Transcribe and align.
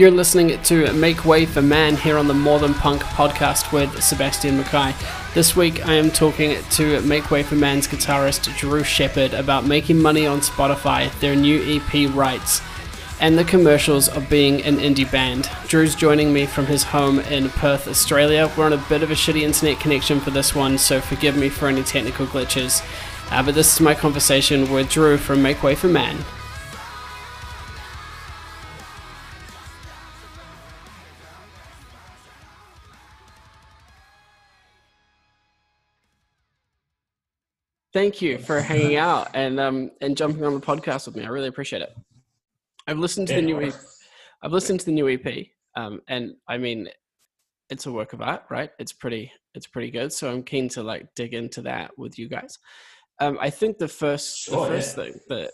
You're 0.00 0.10
listening 0.10 0.58
to 0.62 0.90
Make 0.94 1.26
Way 1.26 1.44
for 1.44 1.60
Man 1.60 1.94
here 1.94 2.16
on 2.16 2.26
the 2.26 2.32
More 2.32 2.58
Than 2.58 2.72
Punk 2.72 3.02
podcast 3.02 3.70
with 3.70 4.02
Sebastian 4.02 4.56
Mackay. 4.56 4.94
This 5.34 5.54
week 5.54 5.86
I 5.86 5.92
am 5.92 6.10
talking 6.10 6.56
to 6.70 7.02
Make 7.02 7.30
Way 7.30 7.42
for 7.42 7.56
Man's 7.56 7.86
guitarist 7.86 8.56
Drew 8.56 8.82
Shepard 8.82 9.34
about 9.34 9.66
making 9.66 9.98
money 9.98 10.26
on 10.26 10.40
Spotify, 10.40 11.12
their 11.20 11.36
new 11.36 11.60
EP 11.66 12.10
Rights, 12.14 12.62
and 13.20 13.36
the 13.36 13.44
commercials 13.44 14.08
of 14.08 14.30
being 14.30 14.62
an 14.62 14.78
indie 14.78 15.12
band. 15.12 15.50
Drew's 15.68 15.94
joining 15.94 16.32
me 16.32 16.46
from 16.46 16.64
his 16.64 16.82
home 16.82 17.18
in 17.18 17.50
Perth, 17.50 17.86
Australia. 17.86 18.50
We're 18.56 18.64
on 18.64 18.72
a 18.72 18.84
bit 18.88 19.02
of 19.02 19.10
a 19.10 19.14
shitty 19.14 19.42
internet 19.42 19.80
connection 19.80 20.18
for 20.18 20.30
this 20.30 20.54
one, 20.54 20.78
so 20.78 21.02
forgive 21.02 21.36
me 21.36 21.50
for 21.50 21.68
any 21.68 21.82
technical 21.82 22.24
glitches. 22.24 22.82
Uh, 23.30 23.42
but 23.42 23.54
this 23.54 23.74
is 23.74 23.80
my 23.82 23.94
conversation 23.94 24.72
with 24.72 24.88
Drew 24.88 25.18
from 25.18 25.42
Make 25.42 25.62
Way 25.62 25.74
for 25.74 25.88
Man. 25.88 26.24
Thank 37.92 38.22
you 38.22 38.38
for 38.38 38.60
hanging 38.60 38.96
out 39.08 39.30
and 39.34 39.58
um, 39.58 39.90
and 40.00 40.16
jumping 40.16 40.44
on 40.44 40.54
the 40.54 40.60
podcast 40.60 41.06
with 41.06 41.16
me. 41.16 41.24
I 41.24 41.28
really 41.28 41.48
appreciate 41.48 41.82
it. 41.82 41.94
I've 42.86 42.98
listened 42.98 43.28
to 43.28 43.34
the 43.34 43.42
new 43.42 43.60
EP. 43.60 43.74
I've 44.42 44.52
listened 44.52 44.80
to 44.80 44.86
the 44.86 44.92
new 44.92 45.08
EP, 45.08 45.46
um, 45.76 46.00
and 46.08 46.34
I 46.48 46.58
mean, 46.58 46.88
it's 47.68 47.86
a 47.86 47.92
work 47.92 48.12
of 48.12 48.22
art, 48.22 48.44
right? 48.50 48.70
It's 48.78 48.92
pretty, 48.92 49.30
it's 49.54 49.66
pretty 49.66 49.90
good. 49.90 50.12
So 50.12 50.30
I'm 50.30 50.42
keen 50.42 50.68
to 50.70 50.82
like 50.82 51.14
dig 51.14 51.34
into 51.34 51.62
that 51.62 51.90
with 51.98 52.18
you 52.18 52.28
guys. 52.28 52.58
Um, 53.20 53.38
I 53.40 53.50
think 53.50 53.78
the 53.78 53.88
first, 53.88 54.38
sure, 54.38 54.64
the 54.64 54.76
first 54.76 54.96
yeah. 54.96 55.04
thing 55.04 55.20
that 55.28 55.50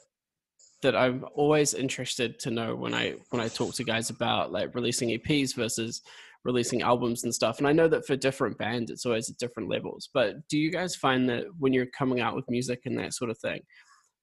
that 0.83 0.95
I'm 0.95 1.25
always 1.35 1.75
interested 1.75 2.39
to 2.41 2.51
know 2.51 2.77
when 2.77 2.95
I 2.95 3.15
when 3.31 3.41
I 3.41 3.49
talk 3.49 3.75
to 3.75 3.85
guys 3.85 4.11
about 4.11 4.53
like 4.53 4.75
releasing 4.75 5.09
EPs 5.11 5.55
versus 5.55 6.03
releasing 6.47 6.81
albums 6.81 7.25
and 7.25 7.35
stuff. 7.35 7.59
And 7.59 7.67
I 7.67 7.73
know 7.73 7.89
that 7.89 8.07
for 8.07 8.17
different 8.17 8.57
bands, 8.57 8.91
it's 8.91 9.05
always 9.05 9.29
at 9.29 9.37
different 9.37 9.69
levels. 9.69 10.09
But 10.15 10.49
do 10.49 10.57
you 10.57 10.71
guys 10.71 10.95
find 10.95 11.29
that 11.29 11.45
when 11.59 11.73
you're 11.73 11.87
coming 11.87 12.21
out 12.21 12.37
with 12.37 12.49
music 12.49 12.83
and 12.87 12.97
that 12.99 13.13
sort 13.13 13.31
of 13.31 13.39
thing, 13.39 13.61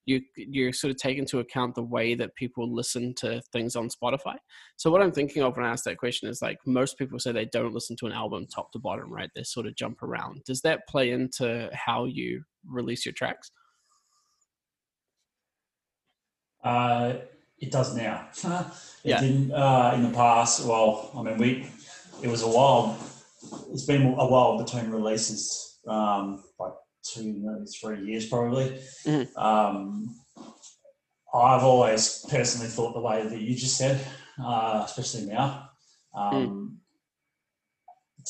you 0.06 0.20
you 0.36 0.72
sort 0.72 0.90
of 0.90 0.96
take 0.98 1.18
into 1.18 1.38
account 1.38 1.74
the 1.74 1.82
way 1.82 2.14
that 2.14 2.34
people 2.34 2.70
listen 2.70 3.14
to 3.14 3.40
things 3.52 3.74
on 3.74 3.88
Spotify. 3.88 4.36
So 4.76 4.90
what 4.90 5.00
I'm 5.00 5.12
thinking 5.12 5.42
of 5.42 5.56
when 5.56 5.64
I 5.64 5.70
ask 5.70 5.84
that 5.84 5.96
question 5.96 6.28
is 6.28 6.42
like 6.42 6.58
most 6.66 6.98
people 6.98 7.18
say 7.18 7.32
they 7.32 7.46
don't 7.46 7.72
listen 7.72 7.96
to 8.00 8.06
an 8.06 8.12
album 8.12 8.46
top 8.46 8.70
to 8.72 8.78
bottom, 8.78 9.10
right? 9.10 9.30
They 9.34 9.44
sort 9.44 9.66
of 9.66 9.76
jump 9.76 10.02
around. 10.02 10.42
Does 10.44 10.60
that 10.62 10.86
play 10.88 11.10
into 11.10 11.70
how 11.72 12.04
you 12.04 12.42
release 12.66 13.06
your 13.06 13.14
tracks? 13.14 13.50
Uh, 16.62 17.14
it 17.58 17.70
does 17.70 17.94
now. 17.96 18.28
it 18.44 18.66
yeah. 19.04 19.20
didn't 19.20 19.52
uh, 19.52 19.92
in 19.94 20.02
the 20.02 20.10
past. 20.10 20.66
Well, 20.66 21.10
I 21.16 21.22
mean, 21.22 21.38
we 21.38 21.66
it 22.24 22.30
was 22.30 22.42
a 22.42 22.48
while. 22.48 22.98
It's 23.70 23.84
been 23.84 24.06
a 24.06 24.26
while 24.26 24.56
between 24.56 24.90
releases, 24.90 25.78
um, 25.86 26.42
like 26.58 26.72
two, 27.02 27.34
maybe 27.44 27.66
three 27.66 28.10
years 28.10 28.26
probably. 28.26 28.80
Mm-hmm. 29.04 29.38
Um, 29.38 30.16
I've 31.34 31.62
always 31.62 32.24
personally 32.30 32.68
thought 32.68 32.94
the 32.94 33.00
way 33.00 33.26
that 33.26 33.40
you 33.40 33.54
just 33.54 33.76
said, 33.76 34.00
uh, 34.42 34.82
especially 34.86 35.26
now. 35.26 35.68
Um, 36.16 36.32
mm. 36.32 36.76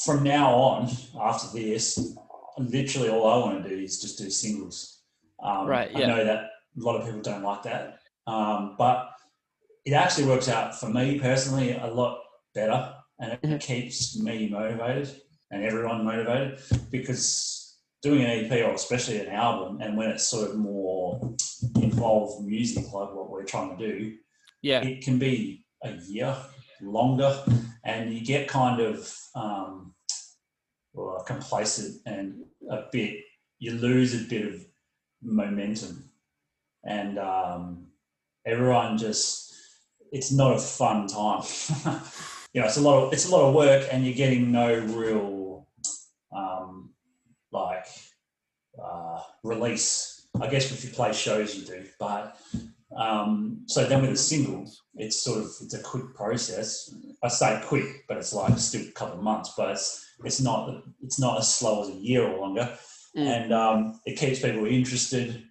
From 0.05 0.25
now 0.25 0.53
on, 0.55 0.91
after 1.21 1.57
this, 1.57 2.17
literally 2.59 3.11
all 3.11 3.31
I 3.31 3.47
want 3.47 3.63
to 3.63 3.69
do 3.69 3.81
is 3.81 4.03
just 4.03 4.19
do 4.19 4.29
singles. 4.29 5.03
Um, 5.41 5.69
right. 5.69 5.93
Yeah. 5.93 6.05
I 6.05 6.07
know 6.07 6.25
that 6.25 6.41
a 6.41 6.49
lot 6.81 6.97
of 6.97 7.05
people 7.07 7.21
don't 7.21 7.45
like 7.45 7.63
that, 7.63 8.01
um, 8.27 8.75
but 8.77 9.11
it 9.85 9.93
actually 9.93 10.27
works 10.27 10.49
out 10.49 10.75
for 10.81 10.89
me 10.89 11.21
personally 11.21 11.77
a 11.77 11.87
lot 11.87 12.19
better 12.57 12.93
and 13.19 13.33
it 13.33 13.43
mm-hmm. 13.43 13.57
keeps 13.59 14.19
me 14.19 14.49
motivated 14.49 15.21
and 15.51 15.65
everyone 15.65 16.05
motivated 16.05 16.61
because 16.91 17.79
doing 18.03 18.23
an 18.23 18.45
EP 18.45 18.67
or 18.67 18.75
especially 18.75 19.19
an 19.19 19.29
album 19.29 19.81
and 19.81 19.97
when 19.97 20.11
it's 20.11 20.27
sort 20.27 20.51
of 20.51 20.57
more 20.57 21.35
involved 21.77 22.45
music 22.45 22.85
like 22.93 23.15
what 23.15 23.31
we're 23.31 23.45
trying 23.45 23.77
to 23.77 23.87
do, 23.87 24.17
yeah, 24.63 24.83
it 24.83 25.03
can 25.03 25.19
be 25.19 25.65
a 25.83 25.93
year 25.93 26.37
longer 26.83 27.43
and 27.85 28.13
you 28.13 28.25
get 28.25 28.49
kind 28.49 28.81
of 28.81 29.15
um, 29.35 29.95
well, 30.93 31.23
complacent 31.27 32.01
and 32.07 32.45
a 32.71 32.85
bit 32.93 33.21
you 33.59 33.73
lose 33.73 34.15
a 34.15 34.29
bit 34.29 34.55
of 34.55 34.67
momentum. 35.23 36.11
And 36.85 37.19
um, 37.19 37.87
everyone 38.45 38.99
just 38.99 39.55
it's 40.13 40.31
not 40.31 40.55
a 40.55 40.59
fun 40.59 41.07
time 41.07 41.43
you 42.55 42.61
know, 42.61 42.69
it's 42.69 42.77
a 42.77 42.81
lot 42.81 43.05
of 43.05 43.13
it's 43.13 43.29
a 43.29 43.31
lot 43.31 43.49
of 43.49 43.55
work, 43.55 43.89
and 43.91 44.07
you're 44.07 44.15
getting 44.15 44.53
no 44.53 44.79
real 44.79 45.67
um, 46.35 46.91
like 47.51 47.87
uh, 48.83 49.21
release. 49.43 50.29
I 50.41 50.49
guess 50.49 50.71
if 50.73 50.85
you 50.85 50.91
play 50.91 51.13
shows, 51.13 51.57
you 51.57 51.67
do, 51.67 51.85
but 51.99 52.37
um, 52.97 53.65
so 53.67 53.85
then 53.85 54.03
with 54.03 54.13
a 54.13 54.17
single, 54.17 54.71
it's 54.95 55.21
sort 55.21 55.41
of 55.41 55.47
it's 55.63 55.75
a 55.75 55.83
quick 55.83 56.15
process. 56.15 56.95
I 57.25 57.29
say 57.29 57.61
quick, 57.65 58.05
but 58.07 58.19
it's 58.19 58.33
like 58.33 58.57
still 58.59 58.83
a 58.83 58.93
couple 58.93 59.19
of 59.19 59.25
months, 59.25 59.53
but 59.57 59.71
it's 59.71 60.07
it's 60.25 60.41
not 60.41 60.85
it's 61.03 61.19
not 61.19 61.39
as 61.39 61.53
slow 61.53 61.83
as 61.83 61.89
a 61.89 61.99
year 61.99 62.25
or 62.25 62.39
longer, 62.39 62.79
mm. 63.17 63.27
and 63.27 63.53
um, 63.53 64.01
it 64.07 64.17
keeps 64.17 64.41
people 64.41 64.65
interested. 64.65 65.43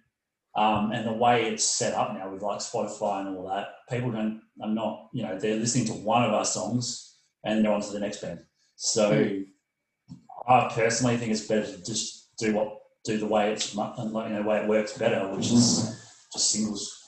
Um, 0.56 0.92
and 0.92 1.06
the 1.06 1.12
way 1.12 1.46
it's 1.46 1.64
set 1.64 1.94
up 1.94 2.14
now 2.14 2.30
with 2.30 2.42
like 2.42 2.60
Spotify 2.60 3.26
and 3.26 3.36
all 3.36 3.48
that, 3.48 3.68
people 3.90 4.12
don't 4.12 4.40
are 4.62 4.68
not, 4.68 5.08
you 5.12 5.24
know, 5.24 5.38
they're 5.38 5.56
listening 5.56 5.86
to 5.86 5.92
one 5.94 6.22
of 6.22 6.32
our 6.32 6.44
songs 6.44 7.16
and 7.44 7.64
they're 7.64 7.72
on 7.72 7.80
to 7.80 7.92
the 7.92 7.98
next 7.98 8.20
band. 8.20 8.40
So 8.76 9.10
mm. 9.12 9.46
I 10.48 10.70
personally 10.72 11.16
think 11.16 11.32
it's 11.32 11.46
better 11.46 11.66
to 11.66 11.84
just 11.84 12.36
do 12.38 12.54
what 12.54 12.78
do 13.04 13.18
the 13.18 13.26
way 13.26 13.52
it's 13.52 13.76
and 13.76 14.12
you 14.12 14.12
know 14.12 14.42
the 14.42 14.48
way 14.48 14.58
it 14.58 14.68
works 14.68 14.96
better, 14.96 15.28
which 15.34 15.50
is 15.50 16.00
just 16.32 16.50
singles. 16.50 17.03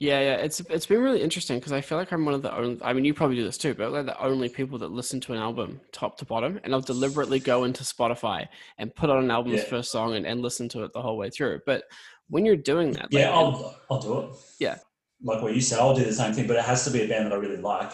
Yeah, 0.00 0.18
yeah, 0.20 0.36
it's 0.36 0.60
it's 0.60 0.86
been 0.86 1.02
really 1.02 1.20
interesting 1.20 1.58
because 1.58 1.72
I 1.72 1.82
feel 1.82 1.98
like 1.98 2.10
I'm 2.10 2.24
one 2.24 2.32
of 2.32 2.40
the 2.40 2.56
only. 2.56 2.80
I 2.82 2.94
mean, 2.94 3.04
you 3.04 3.12
probably 3.12 3.36
do 3.36 3.44
this 3.44 3.58
too, 3.58 3.74
but 3.74 3.92
like 3.92 4.06
the 4.06 4.18
only 4.18 4.48
people 4.48 4.78
that 4.78 4.90
listen 4.90 5.20
to 5.20 5.34
an 5.34 5.38
album 5.38 5.78
top 5.92 6.16
to 6.18 6.24
bottom, 6.24 6.58
and 6.64 6.72
I'll 6.72 6.80
deliberately 6.80 7.38
go 7.38 7.64
into 7.64 7.84
Spotify 7.84 8.48
and 8.78 8.94
put 8.94 9.10
on 9.10 9.22
an 9.22 9.30
album's 9.30 9.58
yeah. 9.58 9.64
first 9.64 9.92
song 9.92 10.14
and, 10.14 10.26
and 10.26 10.40
listen 10.40 10.70
to 10.70 10.84
it 10.84 10.94
the 10.94 11.02
whole 11.02 11.18
way 11.18 11.28
through. 11.28 11.60
But 11.66 11.84
when 12.28 12.46
you're 12.46 12.56
doing 12.56 12.92
that, 12.92 13.08
yeah, 13.10 13.28
like, 13.28 13.34
I'll 13.34 13.76
I'll 13.90 14.00
do 14.00 14.20
it. 14.20 14.30
Yeah, 14.58 14.78
like 15.22 15.42
what 15.42 15.54
you 15.54 15.60
said, 15.60 15.80
I'll 15.80 15.94
do 15.94 16.02
the 16.02 16.14
same 16.14 16.32
thing, 16.32 16.46
but 16.46 16.56
it 16.56 16.64
has 16.64 16.82
to 16.84 16.90
be 16.90 17.02
a 17.02 17.06
band 17.06 17.26
that 17.26 17.34
I 17.34 17.36
really 17.36 17.60
like. 17.60 17.92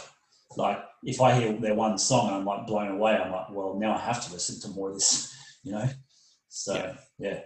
Like 0.56 0.78
if 1.02 1.20
I 1.20 1.34
hear 1.34 1.52
their 1.54 1.74
one 1.74 1.98
song 1.98 2.28
and 2.28 2.36
I'm 2.36 2.44
like 2.44 2.68
blown 2.68 2.92
away, 2.92 3.16
I'm 3.16 3.32
like, 3.32 3.50
well, 3.50 3.76
now 3.80 3.96
I 3.96 3.98
have 3.98 4.24
to 4.26 4.32
listen 4.32 4.60
to 4.60 4.76
more 4.76 4.90
of 4.90 4.94
this, 4.94 5.36
you 5.64 5.72
know. 5.72 5.88
So 6.48 6.74
yeah. 6.74 6.94
yeah. 7.18 7.40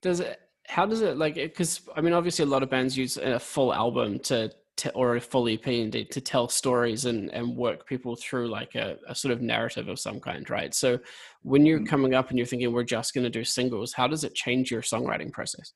Does 0.00 0.20
it? 0.20 0.38
How 0.70 0.86
does 0.86 1.00
it 1.00 1.16
like? 1.16 1.34
Because 1.34 1.80
I 1.96 2.00
mean, 2.00 2.12
obviously, 2.12 2.44
a 2.44 2.48
lot 2.48 2.62
of 2.62 2.70
bands 2.70 2.96
use 2.96 3.16
a 3.16 3.40
full 3.40 3.74
album 3.74 4.20
to, 4.20 4.52
to 4.76 4.92
or 4.92 5.16
a 5.16 5.20
full 5.20 5.48
EP 5.48 5.66
indeed 5.66 6.12
to 6.12 6.20
tell 6.20 6.48
stories 6.48 7.06
and 7.06 7.28
and 7.30 7.56
work 7.56 7.88
people 7.88 8.14
through 8.14 8.48
like 8.48 8.76
a, 8.76 8.96
a 9.08 9.14
sort 9.14 9.32
of 9.32 9.42
narrative 9.42 9.88
of 9.88 9.98
some 9.98 10.20
kind, 10.20 10.48
right? 10.48 10.72
So 10.72 11.00
when 11.42 11.66
you're 11.66 11.80
mm. 11.80 11.88
coming 11.88 12.14
up 12.14 12.30
and 12.30 12.38
you're 12.38 12.46
thinking 12.46 12.72
we're 12.72 12.84
just 12.84 13.14
going 13.14 13.24
to 13.24 13.30
do 13.30 13.42
singles, 13.42 13.92
how 13.92 14.06
does 14.06 14.22
it 14.22 14.36
change 14.36 14.70
your 14.70 14.82
songwriting 14.82 15.32
process? 15.32 15.72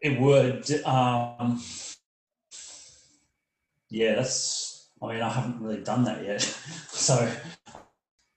It 0.00 0.20
would. 0.20 0.70
Um, 0.84 1.60
yeah, 3.88 4.14
that's. 4.14 4.88
I 5.02 5.14
mean, 5.14 5.22
I 5.22 5.30
haven't 5.30 5.60
really 5.60 5.82
done 5.82 6.04
that 6.04 6.24
yet. 6.24 6.42
so 6.88 7.28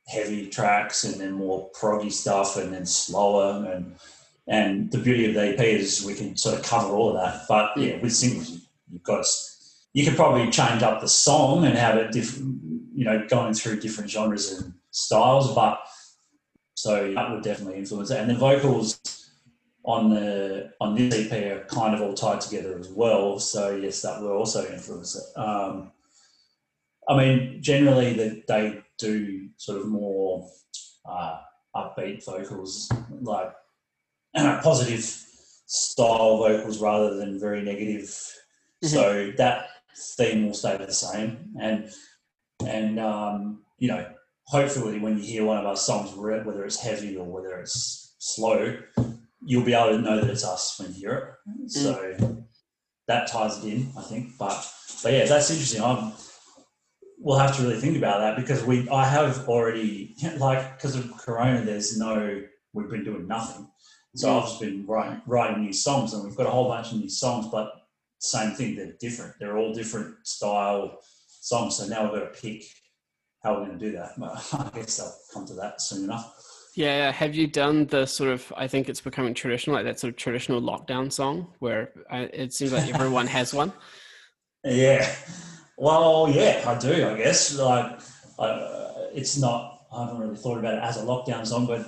heavy 0.07 0.47
tracks 0.47 1.03
and 1.03 1.19
then 1.19 1.31
more 1.31 1.69
proggy 1.71 2.11
stuff 2.11 2.57
and 2.57 2.73
then 2.73 2.85
slower 2.85 3.71
and 3.71 3.95
and 4.47 4.91
the 4.91 4.97
beauty 4.97 5.25
of 5.25 5.35
the 5.35 5.53
EP 5.53 5.59
is 5.59 6.03
we 6.05 6.15
can 6.15 6.35
sort 6.35 6.59
of 6.59 6.65
cover 6.65 6.93
all 6.93 7.15
of 7.15 7.23
that. 7.23 7.45
But 7.47 7.77
yeah, 7.77 7.97
with 8.01 8.13
singles, 8.13 8.49
you've 8.91 9.03
got 9.03 9.23
to, 9.23 9.29
you 9.93 10.03
could 10.03 10.17
probably 10.17 10.49
change 10.51 10.83
up 10.83 10.99
the 10.99 11.07
song 11.07 11.65
and 11.65 11.77
have 11.77 11.95
it 11.95 12.11
different, 12.11 12.59
you 12.93 13.05
know, 13.05 13.25
going 13.29 13.53
through 13.53 13.79
different 13.79 14.09
genres 14.09 14.51
and 14.51 14.73
styles. 14.91 15.55
But 15.55 15.79
so 16.75 17.13
that 17.13 17.31
would 17.31 17.43
definitely 17.43 17.79
influence 17.79 18.11
it. 18.11 18.19
And 18.19 18.29
the 18.29 18.35
vocals 18.35 18.99
on 19.85 20.09
the 20.09 20.73
on 20.81 20.95
this 20.95 21.31
EP 21.31 21.31
are 21.51 21.65
kind 21.65 21.95
of 21.95 22.01
all 22.01 22.13
tied 22.13 22.41
together 22.41 22.77
as 22.77 22.89
well. 22.89 23.39
So 23.39 23.75
yes, 23.75 24.01
that 24.01 24.21
will 24.21 24.31
also 24.31 24.69
influence 24.69 25.15
it. 25.15 25.39
Um, 25.39 25.91
I 27.07 27.17
mean, 27.17 27.61
generally 27.61 28.13
that 28.13 28.47
they 28.47 28.81
do 29.03 29.49
sort 29.57 29.79
of 29.81 29.87
more 29.87 30.47
uh, 31.09 31.37
upbeat 31.75 32.25
vocals, 32.25 32.91
like 33.21 33.51
positive 34.35 35.03
style 35.65 36.37
vocals 36.37 36.81
rather 36.81 37.15
than 37.15 37.39
very 37.39 37.61
negative. 37.61 38.03
Mm-hmm. 38.03 38.87
So 38.87 39.31
that 39.37 39.67
theme 40.17 40.45
will 40.45 40.53
stay 40.53 40.77
the 40.77 40.93
same, 40.93 41.53
and 41.59 41.89
and 42.65 42.99
um, 42.99 43.63
you 43.77 43.87
know, 43.87 44.05
hopefully, 44.45 44.99
when 44.99 45.17
you 45.17 45.23
hear 45.23 45.45
one 45.45 45.57
of 45.57 45.65
our 45.65 45.75
songs, 45.75 46.15
whether 46.15 46.65
it's 46.65 46.79
heavy 46.79 47.17
or 47.17 47.25
whether 47.25 47.59
it's 47.59 48.15
slow, 48.19 48.77
you'll 49.45 49.65
be 49.65 49.73
able 49.73 49.97
to 49.97 50.01
know 50.01 50.21
that 50.21 50.29
it's 50.29 50.45
us 50.45 50.79
when 50.79 50.93
you 50.93 50.99
hear 51.01 51.13
it. 51.13 51.49
Mm. 51.49 51.69
So 51.69 52.45
that 53.07 53.27
ties 53.27 53.63
it 53.63 53.73
in, 53.73 53.91
I 53.97 54.01
think. 54.01 54.37
But 54.39 54.71
but 55.03 55.13
yeah, 55.13 55.25
that's 55.25 55.49
interesting. 55.49 55.81
I'm, 55.81 56.13
we'll 57.23 57.39
have 57.39 57.55
to 57.55 57.63
really 57.63 57.79
think 57.79 57.97
about 57.97 58.19
that 58.19 58.35
because 58.35 58.63
we 58.65 58.87
I 58.89 59.05
have 59.05 59.47
already 59.47 60.15
like 60.37 60.77
because 60.77 60.95
of 60.95 61.17
Corona, 61.17 61.61
there's 61.61 61.97
no 61.97 62.43
we've 62.73 62.89
been 62.89 63.03
doing 63.03 63.27
nothing. 63.27 63.67
So 64.15 64.27
mm. 64.27 64.37
I've 64.37 64.47
just 64.47 64.59
been 64.59 64.85
writing, 64.85 65.21
writing 65.25 65.63
new 65.63 65.73
songs, 65.73 66.13
and 66.13 66.23
we've 66.23 66.35
got 66.35 66.45
a 66.45 66.51
whole 66.51 66.67
bunch 66.67 66.91
of 66.91 66.99
new 66.99 67.09
songs, 67.09 67.47
but 67.51 67.71
same 68.19 68.51
thing. 68.51 68.75
They're 68.75 68.93
different. 68.99 69.33
They're 69.39 69.57
all 69.57 69.73
different 69.73 70.15
style 70.27 70.99
songs. 71.25 71.77
So 71.77 71.87
now 71.87 72.03
we've 72.03 72.21
got 72.21 72.33
to 72.33 72.41
pick 72.41 72.63
how 73.43 73.53
we're 73.53 73.65
going 73.65 73.79
to 73.79 73.85
do 73.85 73.91
that. 73.93 74.11
But 74.17 74.53
I 74.53 74.69
guess 74.75 74.99
I'll 74.99 75.17
come 75.33 75.45
to 75.47 75.53
that 75.55 75.81
soon 75.81 76.03
enough. 76.03 76.39
Yeah, 76.75 77.11
have 77.11 77.35
you 77.35 77.47
done 77.47 77.85
the 77.85 78.05
sort 78.05 78.31
of? 78.31 78.51
I 78.57 78.67
think 78.67 78.89
it's 78.89 79.01
becoming 79.01 79.33
traditional, 79.33 79.75
like 79.75 79.85
that 79.85 79.99
sort 79.99 80.09
of 80.09 80.17
traditional 80.17 80.59
lockdown 80.59 81.11
song, 81.11 81.53
where 81.59 81.91
uh, 82.09 82.27
it 82.33 82.53
seems 82.53 82.73
like 82.73 82.93
everyone 82.93 83.27
has 83.37 83.53
one. 83.53 83.71
Yeah, 84.63 85.07
well, 85.83 86.29
yeah, 86.29 86.63
I 86.65 86.79
do. 86.79 87.09
I 87.09 87.17
guess 87.17 87.57
like 87.57 87.99
uh, 88.39 88.93
it's 89.13 89.37
not. 89.37 89.81
I 89.91 90.05
haven't 90.05 90.19
really 90.19 90.37
thought 90.37 90.57
about 90.57 90.75
it 90.75 90.83
as 90.83 90.97
a 90.97 91.05
lockdown 91.05 91.45
song, 91.45 91.67
but 91.67 91.81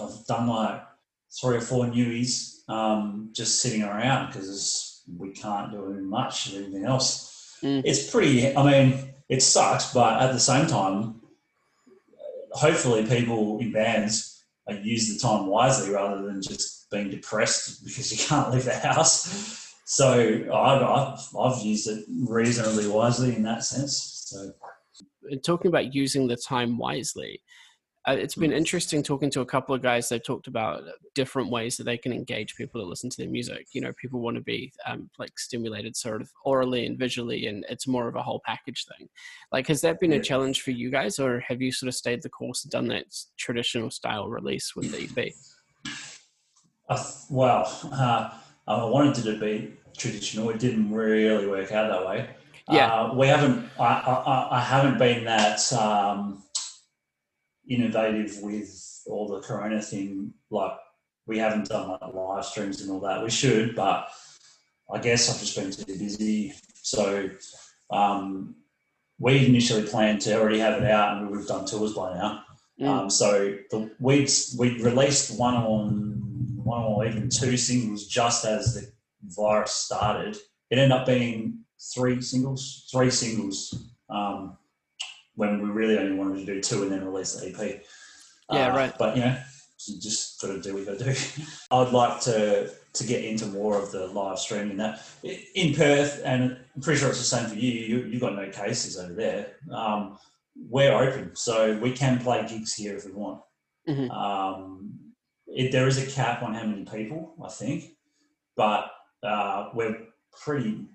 I've 0.00 0.24
done 0.26 0.46
like 0.46 0.82
three 1.40 1.56
or 1.56 1.60
four 1.60 1.84
newies 1.86 2.68
um, 2.68 3.30
just 3.34 3.60
sitting 3.60 3.82
around 3.82 4.28
because 4.28 5.02
we 5.18 5.32
can't 5.32 5.72
do 5.72 6.00
much 6.00 6.46
of 6.46 6.62
anything 6.62 6.84
else. 6.84 7.58
Mm. 7.62 7.82
It's 7.84 8.08
pretty. 8.08 8.56
I 8.56 8.62
mean, 8.62 9.14
it 9.28 9.42
sucks, 9.42 9.92
but 9.92 10.22
at 10.22 10.32
the 10.32 10.38
same 10.38 10.68
time, 10.68 11.20
hopefully, 12.52 13.04
people 13.04 13.58
in 13.58 13.72
bands 13.72 14.44
use 14.80 15.12
the 15.12 15.18
time 15.18 15.46
wisely 15.46 15.92
rather 15.92 16.22
than 16.22 16.40
just 16.40 16.88
being 16.92 17.10
depressed 17.10 17.84
because 17.84 18.12
you 18.12 18.28
can't 18.28 18.52
leave 18.52 18.64
the 18.64 18.74
house. 18.74 19.69
So 19.90 20.44
I've, 20.54 20.82
I've, 20.82 21.36
I've 21.36 21.62
used 21.64 21.88
it 21.88 22.04
reasonably 22.28 22.86
wisely 22.86 23.34
in 23.34 23.42
that 23.42 23.64
sense. 23.64 24.22
So, 24.26 24.52
talking 25.42 25.68
about 25.68 25.92
using 25.92 26.28
the 26.28 26.36
time 26.36 26.78
wisely, 26.78 27.42
uh, 28.06 28.12
it's 28.12 28.36
been 28.36 28.52
mm. 28.52 28.56
interesting 28.56 29.02
talking 29.02 29.30
to 29.30 29.40
a 29.40 29.44
couple 29.44 29.74
of 29.74 29.82
guys. 29.82 30.08
They've 30.08 30.22
talked 30.22 30.46
about 30.46 30.84
different 31.16 31.50
ways 31.50 31.76
that 31.76 31.82
they 31.82 31.98
can 31.98 32.12
engage 32.12 32.54
people 32.54 32.80
to 32.80 32.86
listen 32.86 33.10
to 33.10 33.16
their 33.16 33.28
music. 33.28 33.66
You 33.72 33.80
know, 33.80 33.92
people 34.00 34.20
want 34.20 34.36
to 34.36 34.42
be 34.42 34.72
um, 34.86 35.10
like 35.18 35.36
stimulated 35.40 35.96
sort 35.96 36.22
of 36.22 36.30
orally 36.44 36.86
and 36.86 36.96
visually, 36.96 37.48
and 37.48 37.66
it's 37.68 37.88
more 37.88 38.06
of 38.06 38.14
a 38.14 38.22
whole 38.22 38.42
package 38.46 38.86
thing. 38.96 39.08
Like, 39.50 39.66
has 39.66 39.80
that 39.80 39.98
been 39.98 40.12
a 40.12 40.20
challenge 40.20 40.62
for 40.62 40.70
you 40.70 40.92
guys, 40.92 41.18
or 41.18 41.40
have 41.40 41.60
you 41.60 41.72
sort 41.72 41.88
of 41.88 41.96
stayed 41.96 42.22
the 42.22 42.28
course 42.28 42.62
and 42.62 42.70
done 42.70 42.86
that 42.86 43.06
traditional 43.36 43.90
style 43.90 44.28
release 44.28 44.76
with 44.76 44.92
the 44.92 45.22
EP? 45.24 45.32
Uh, 46.88 47.04
well, 47.28 47.90
uh, 47.92 48.30
I 48.68 48.84
wanted 48.84 49.26
it 49.26 49.32
to 49.32 49.40
be 49.40 49.76
traditional. 49.96 50.50
It 50.50 50.58
didn't 50.58 50.92
really 50.92 51.46
work 51.46 51.72
out 51.72 51.90
that 51.90 52.06
way. 52.06 52.30
Yeah, 52.68 52.92
uh, 52.92 53.14
we 53.14 53.26
haven't. 53.26 53.68
I, 53.78 53.84
I, 53.84 54.48
I, 54.58 54.60
haven't 54.60 54.98
been 54.98 55.24
that. 55.24 55.72
Um, 55.72 56.44
innovative 57.70 58.38
with 58.42 59.02
all 59.06 59.28
the 59.28 59.40
corona 59.40 59.80
thing 59.80 60.34
like 60.50 60.72
we 61.26 61.38
haven't 61.38 61.68
done 61.68 61.88
like 61.88 62.12
live 62.12 62.44
streams 62.44 62.82
and 62.82 62.90
all 62.90 63.00
that 63.00 63.22
we 63.22 63.30
should 63.30 63.76
but 63.76 64.08
i 64.92 64.98
guess 64.98 65.30
i've 65.30 65.38
just 65.38 65.56
been 65.56 65.70
too 65.70 65.98
busy 65.98 66.52
so 66.82 67.30
um, 67.90 68.54
we 69.18 69.46
initially 69.46 69.82
planned 69.82 70.20
to 70.20 70.38
already 70.38 70.58
have 70.58 70.82
it 70.82 70.90
out 70.90 71.16
and 71.16 71.26
we 71.26 71.30
would 71.30 71.40
have 71.40 71.48
done 71.48 71.66
tours 71.66 71.92
by 71.94 72.12
now 72.14 72.42
mm. 72.80 72.86
um, 72.86 73.10
so 73.10 73.56
the, 73.70 73.90
we'd, 74.00 74.30
we 74.58 74.82
released 74.82 75.38
one 75.38 75.54
on 75.54 76.22
one 76.62 76.82
or 76.82 77.06
even 77.06 77.28
two 77.28 77.56
singles 77.56 78.06
just 78.06 78.44
as 78.44 78.74
the 78.74 78.92
virus 79.24 79.72
started 79.72 80.36
it 80.70 80.78
ended 80.78 80.92
up 80.92 81.06
being 81.06 81.58
three 81.94 82.20
singles 82.20 82.88
three 82.92 83.10
singles 83.10 83.90
um, 84.10 84.56
when 85.40 85.62
we 85.62 85.70
really 85.70 85.98
only 85.98 86.16
wanted 86.16 86.44
to 86.44 86.54
do 86.54 86.60
two 86.60 86.82
and 86.82 86.92
then 86.92 87.04
release 87.04 87.34
the 87.34 87.48
EP. 87.48 87.82
Yeah, 88.50 88.72
uh, 88.72 88.76
right. 88.76 88.92
But 88.98 89.16
you 89.16 89.22
know, 89.22 89.36
just 89.78 90.40
got 90.40 90.48
to 90.48 90.60
do 90.60 90.74
what 90.74 90.80
you 90.80 90.86
got 90.86 90.98
to 90.98 91.04
do. 91.04 91.20
I'd 91.70 91.92
like 91.92 92.20
to 92.22 92.70
to 92.92 93.04
get 93.04 93.24
into 93.24 93.46
more 93.46 93.80
of 93.80 93.92
the 93.92 94.06
live 94.08 94.38
streaming 94.38 94.76
that 94.78 95.02
in 95.22 95.74
Perth, 95.74 96.20
and 96.24 96.58
I'm 96.74 96.82
pretty 96.82 97.00
sure 97.00 97.08
it's 97.08 97.18
the 97.18 97.24
same 97.24 97.48
for 97.48 97.54
you. 97.54 97.70
You 97.70 98.04
you 98.06 98.20
got 98.20 98.34
no 98.34 98.48
cases 98.50 98.98
over 98.98 99.14
there. 99.14 99.56
Um, 99.72 100.18
we're 100.56 100.92
open, 100.92 101.34
so 101.34 101.78
we 101.78 101.92
can 101.92 102.18
play 102.18 102.46
gigs 102.46 102.74
here 102.74 102.96
if 102.96 103.06
we 103.06 103.12
want. 103.12 103.40
Mm-hmm. 103.88 104.10
Um, 104.10 104.98
it, 105.46 105.72
there 105.72 105.88
is 105.88 105.98
a 105.98 106.10
cap 106.10 106.42
on 106.42 106.54
how 106.54 106.64
many 106.64 106.84
people, 106.84 107.34
I 107.42 107.48
think, 107.48 107.96
but 108.56 108.90
uh, 109.22 109.70
we're 109.74 109.96
pretty. 110.42 110.86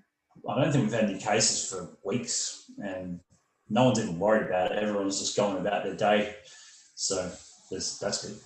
I 0.48 0.62
don't 0.62 0.72
think 0.72 0.84
we've 0.84 0.92
had 0.92 1.10
any 1.10 1.18
cases 1.18 1.68
for 1.68 1.96
weeks, 2.04 2.70
and 2.78 3.20
no 3.68 3.84
one's 3.84 3.98
even 3.98 4.18
worried 4.18 4.46
about 4.46 4.72
it. 4.72 4.78
Everyone's 4.78 5.18
just 5.18 5.36
going 5.36 5.58
about 5.58 5.84
their 5.84 5.96
day. 5.96 6.34
So 6.94 7.30
that's 7.70 7.98
good. 7.98 8.36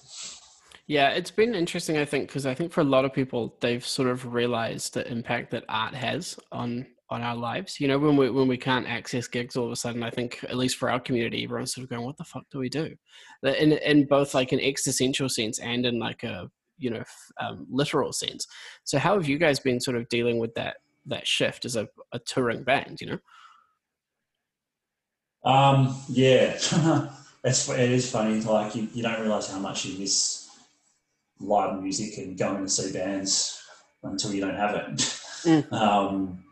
Yeah, 0.86 1.10
it's 1.10 1.30
been 1.30 1.54
interesting, 1.54 1.98
I 1.98 2.04
think, 2.04 2.28
because 2.28 2.46
I 2.46 2.54
think 2.54 2.72
for 2.72 2.80
a 2.80 2.84
lot 2.84 3.04
of 3.04 3.12
people, 3.12 3.54
they've 3.60 3.86
sort 3.86 4.08
of 4.08 4.32
realized 4.34 4.94
the 4.94 5.08
impact 5.08 5.52
that 5.52 5.64
art 5.68 5.94
has 5.94 6.38
on 6.50 6.86
on 7.10 7.22
our 7.22 7.36
lives. 7.36 7.80
You 7.80 7.88
know, 7.88 7.98
when 7.98 8.16
we 8.16 8.30
when 8.30 8.48
we 8.48 8.56
can't 8.56 8.88
access 8.88 9.28
gigs 9.28 9.56
all 9.56 9.66
of 9.66 9.72
a 9.72 9.76
sudden, 9.76 10.02
I 10.02 10.10
think 10.10 10.44
at 10.48 10.56
least 10.56 10.76
for 10.76 10.90
our 10.90 11.00
community, 11.00 11.44
everyone's 11.44 11.74
sort 11.74 11.84
of 11.84 11.90
going, 11.90 12.04
"What 12.04 12.16
the 12.16 12.24
fuck 12.24 12.44
do 12.50 12.58
we 12.58 12.68
do?" 12.68 12.94
In 13.44 13.72
in 13.72 14.06
both 14.06 14.34
like 14.34 14.52
an 14.52 14.60
existential 14.60 15.28
sense 15.28 15.58
and 15.58 15.86
in 15.86 15.98
like 15.98 16.22
a 16.22 16.50
you 16.80 16.90
know 16.90 17.04
um, 17.40 17.66
literal 17.70 18.12
sense. 18.12 18.46
So, 18.84 18.98
how 18.98 19.14
have 19.14 19.28
you 19.28 19.38
guys 19.38 19.60
been 19.60 19.80
sort 19.80 19.96
of 19.96 20.08
dealing 20.08 20.38
with 20.38 20.54
that 20.54 20.76
that 21.06 21.26
shift 21.26 21.64
as 21.64 21.76
a, 21.76 21.88
a 22.12 22.18
touring 22.18 22.62
band? 22.64 23.00
You 23.00 23.06
know. 23.06 23.18
Um, 25.44 25.96
yeah, 26.08 26.52
it's 27.44 27.68
it 27.68 27.90
is 27.90 28.10
funny. 28.10 28.40
Like 28.40 28.74
you, 28.74 28.88
you 28.92 29.02
don't 29.02 29.20
realize 29.20 29.50
how 29.50 29.58
much 29.58 29.84
you 29.84 29.98
miss 29.98 30.48
live 31.40 31.80
music 31.82 32.18
and 32.18 32.36
going 32.36 32.64
to 32.64 32.68
see 32.68 32.92
bands 32.92 33.62
until 34.02 34.32
you 34.32 34.40
don't 34.40 34.56
have 34.56 34.74
it. 34.74 34.86
Mm. 34.96 35.72
Um, 35.72 36.44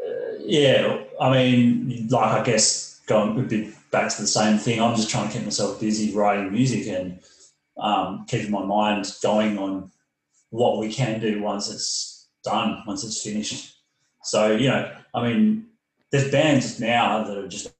uh, 0.00 0.38
yeah, 0.38 1.02
I 1.20 1.32
mean, 1.32 2.06
like 2.08 2.40
I 2.40 2.44
guess 2.44 3.00
going 3.06 3.38
a 3.38 3.42
bit 3.42 3.74
back 3.90 4.10
to 4.14 4.22
the 4.22 4.28
same 4.28 4.58
thing. 4.58 4.80
I'm 4.80 4.94
just 4.94 5.10
trying 5.10 5.28
to 5.28 5.32
keep 5.32 5.44
myself 5.44 5.80
busy 5.80 6.14
writing 6.14 6.52
music 6.52 6.86
and 6.86 7.18
um, 7.76 8.24
keeping 8.28 8.50
my 8.50 8.64
mind 8.64 9.12
going 9.22 9.58
on 9.58 9.90
what 10.50 10.78
we 10.78 10.92
can 10.92 11.20
do 11.20 11.42
once 11.42 11.70
it's 11.70 12.28
done, 12.44 12.82
once 12.86 13.04
it's 13.04 13.22
finished. 13.22 13.76
So 14.22 14.56
you 14.56 14.68
know, 14.68 14.92
I 15.14 15.28
mean, 15.28 15.66
there's 16.10 16.30
bands 16.30 16.80
now 16.80 17.24
that 17.24 17.36
are 17.36 17.48
just 17.48 17.74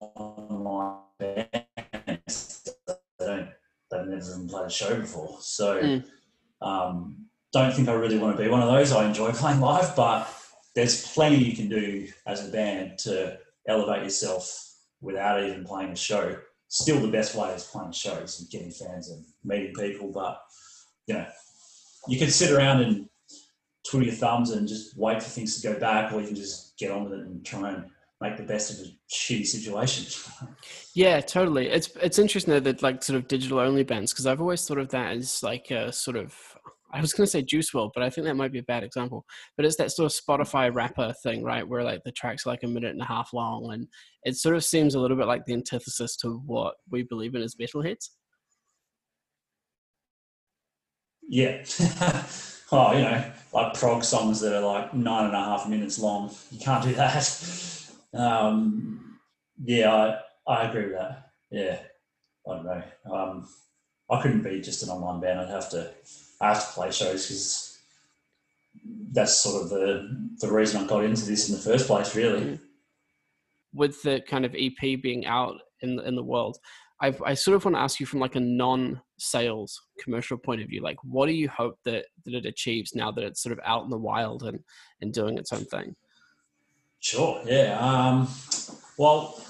online 0.00 0.98
bands 1.18 2.70
that 2.86 2.98
don't 3.18 3.48
they've 3.90 4.06
never 4.06 4.32
even 4.32 4.48
played 4.48 4.66
a 4.66 4.70
show 4.70 5.00
before. 5.00 5.38
So 5.40 5.80
mm. 5.80 6.04
um, 6.60 7.26
don't 7.52 7.72
think 7.72 7.88
I 7.88 7.92
really 7.92 8.18
want 8.18 8.36
to 8.36 8.42
be 8.42 8.48
one 8.48 8.62
of 8.62 8.68
those. 8.68 8.92
I 8.92 9.06
enjoy 9.06 9.32
playing 9.32 9.60
live, 9.60 9.94
but 9.96 10.28
there's 10.74 11.12
plenty 11.12 11.36
you 11.36 11.56
can 11.56 11.68
do 11.68 12.08
as 12.26 12.46
a 12.46 12.50
band 12.50 12.98
to 12.98 13.38
elevate 13.68 14.02
yourself 14.02 14.74
without 15.00 15.42
even 15.42 15.64
playing 15.64 15.92
a 15.92 15.96
show. 15.96 16.36
Still, 16.74 16.98
the 16.98 17.06
best 17.06 17.36
way 17.36 17.50
is 17.50 17.62
playing 17.62 17.92
shows 17.92 18.40
and 18.40 18.50
getting 18.50 18.72
fans 18.72 19.08
and 19.08 19.24
meeting 19.44 19.72
people. 19.74 20.10
But 20.10 20.40
you 21.06 21.14
know, 21.14 21.26
you 22.08 22.18
can 22.18 22.30
sit 22.30 22.50
around 22.50 22.82
and 22.82 23.08
twiddle 23.88 24.08
your 24.08 24.16
thumbs 24.16 24.50
and 24.50 24.66
just 24.66 24.98
wait 24.98 25.22
for 25.22 25.28
things 25.28 25.60
to 25.60 25.72
go 25.72 25.78
back, 25.78 26.12
or 26.12 26.20
you 26.20 26.26
can 26.26 26.34
just 26.34 26.76
get 26.76 26.90
on 26.90 27.04
with 27.04 27.12
it 27.12 27.20
and 27.20 27.46
try 27.46 27.70
and 27.70 27.84
make 28.20 28.36
the 28.36 28.42
best 28.42 28.72
of 28.72 28.86
a 28.86 28.90
shitty 29.08 29.46
situation. 29.46 30.04
yeah, 30.94 31.20
totally. 31.20 31.68
It's 31.68 31.90
it's 32.02 32.18
interesting 32.18 32.60
that 32.60 32.82
like 32.82 33.04
sort 33.04 33.18
of 33.18 33.28
digital 33.28 33.60
only 33.60 33.84
bands 33.84 34.12
because 34.12 34.26
I've 34.26 34.40
always 34.40 34.66
thought 34.66 34.78
of 34.78 34.88
that 34.88 35.12
as 35.12 35.44
like 35.44 35.70
a 35.70 35.92
sort 35.92 36.16
of 36.16 36.34
I 36.94 37.00
was 37.00 37.12
going 37.12 37.26
to 37.26 37.30
say 37.30 37.42
Juice 37.42 37.72
WRLD, 37.72 37.90
but 37.92 38.04
I 38.04 38.10
think 38.10 38.24
that 38.26 38.36
might 38.36 38.52
be 38.52 38.60
a 38.60 38.64
bad 38.64 38.84
example. 38.84 39.24
But 39.56 39.66
it's 39.66 39.76
that 39.76 39.90
sort 39.90 40.12
of 40.12 40.18
Spotify 40.18 40.72
rapper 40.72 41.12
thing, 41.24 41.42
right? 41.42 41.66
Where 41.66 41.82
like 41.82 42.04
the 42.04 42.12
track's 42.12 42.46
like 42.46 42.62
a 42.62 42.68
minute 42.68 42.92
and 42.92 43.02
a 43.02 43.06
half 43.06 43.32
long, 43.32 43.72
and 43.72 43.88
it 44.22 44.36
sort 44.36 44.54
of 44.54 44.64
seems 44.64 44.94
a 44.94 45.00
little 45.00 45.16
bit 45.16 45.26
like 45.26 45.44
the 45.44 45.54
antithesis 45.54 46.16
to 46.18 46.40
what 46.46 46.74
we 46.90 47.02
believe 47.02 47.34
in 47.34 47.42
as 47.42 47.56
metalheads. 47.56 48.10
Yeah. 51.28 51.64
oh, 52.72 52.92
you 52.92 53.02
know, 53.02 53.24
like 53.52 53.74
prog 53.74 54.04
songs 54.04 54.40
that 54.40 54.56
are 54.56 54.64
like 54.64 54.94
nine 54.94 55.26
and 55.26 55.34
a 55.34 55.38
half 55.38 55.68
minutes 55.68 55.98
long. 55.98 56.30
You 56.50 56.60
can't 56.60 56.84
do 56.84 56.94
that. 56.94 57.80
Um, 58.14 59.18
yeah, 59.64 59.92
I, 59.92 60.52
I 60.52 60.68
agree 60.68 60.84
with 60.84 60.92
that. 60.92 61.30
Yeah, 61.50 61.78
I 62.48 62.54
don't 62.54 62.64
know. 62.64 62.82
Um, 63.12 63.48
I 64.08 64.22
couldn't 64.22 64.42
be 64.42 64.60
just 64.60 64.84
an 64.84 64.90
online 64.90 65.20
band. 65.20 65.40
I'd 65.40 65.48
have 65.48 65.68
to, 65.70 65.90
I 66.40 66.48
have 66.48 66.66
to 66.66 66.72
play 66.72 66.90
shows 66.90 67.26
because 67.26 67.78
that's 69.12 69.36
sort 69.36 69.62
of 69.62 69.70
the 69.70 70.28
the 70.40 70.52
reason 70.52 70.82
I 70.82 70.86
got 70.86 71.04
into 71.04 71.24
this 71.24 71.48
in 71.48 71.54
the 71.56 71.60
first 71.60 71.86
place. 71.86 72.14
Really, 72.14 72.40
mm. 72.40 72.60
with 73.72 74.02
the 74.02 74.20
kind 74.20 74.44
of 74.44 74.54
EP 74.54 75.00
being 75.02 75.26
out 75.26 75.56
in 75.80 75.98
in 76.00 76.16
the 76.16 76.22
world, 76.22 76.58
I've, 77.00 77.20
I 77.22 77.34
sort 77.34 77.56
of 77.56 77.64
want 77.64 77.76
to 77.76 77.80
ask 77.80 78.00
you 78.00 78.06
from 78.06 78.20
like 78.20 78.36
a 78.36 78.40
non 78.40 79.00
sales 79.18 79.80
commercial 80.00 80.36
point 80.36 80.60
of 80.60 80.68
view 80.68 80.82
like 80.82 80.96
what 81.02 81.26
do 81.26 81.32
you 81.32 81.48
hope 81.48 81.78
that 81.84 82.06
that 82.24 82.34
it 82.34 82.46
achieves 82.46 82.94
now 82.94 83.10
that 83.12 83.24
it's 83.24 83.42
sort 83.42 83.52
of 83.52 83.60
out 83.64 83.84
in 83.84 83.90
the 83.90 83.96
wild 83.96 84.42
and 84.42 84.58
and 85.00 85.12
doing 85.12 85.38
its 85.38 85.52
own 85.52 85.64
thing 85.66 85.94
sure 87.00 87.40
yeah 87.46 87.78
um 87.78 88.28
well 88.98 89.40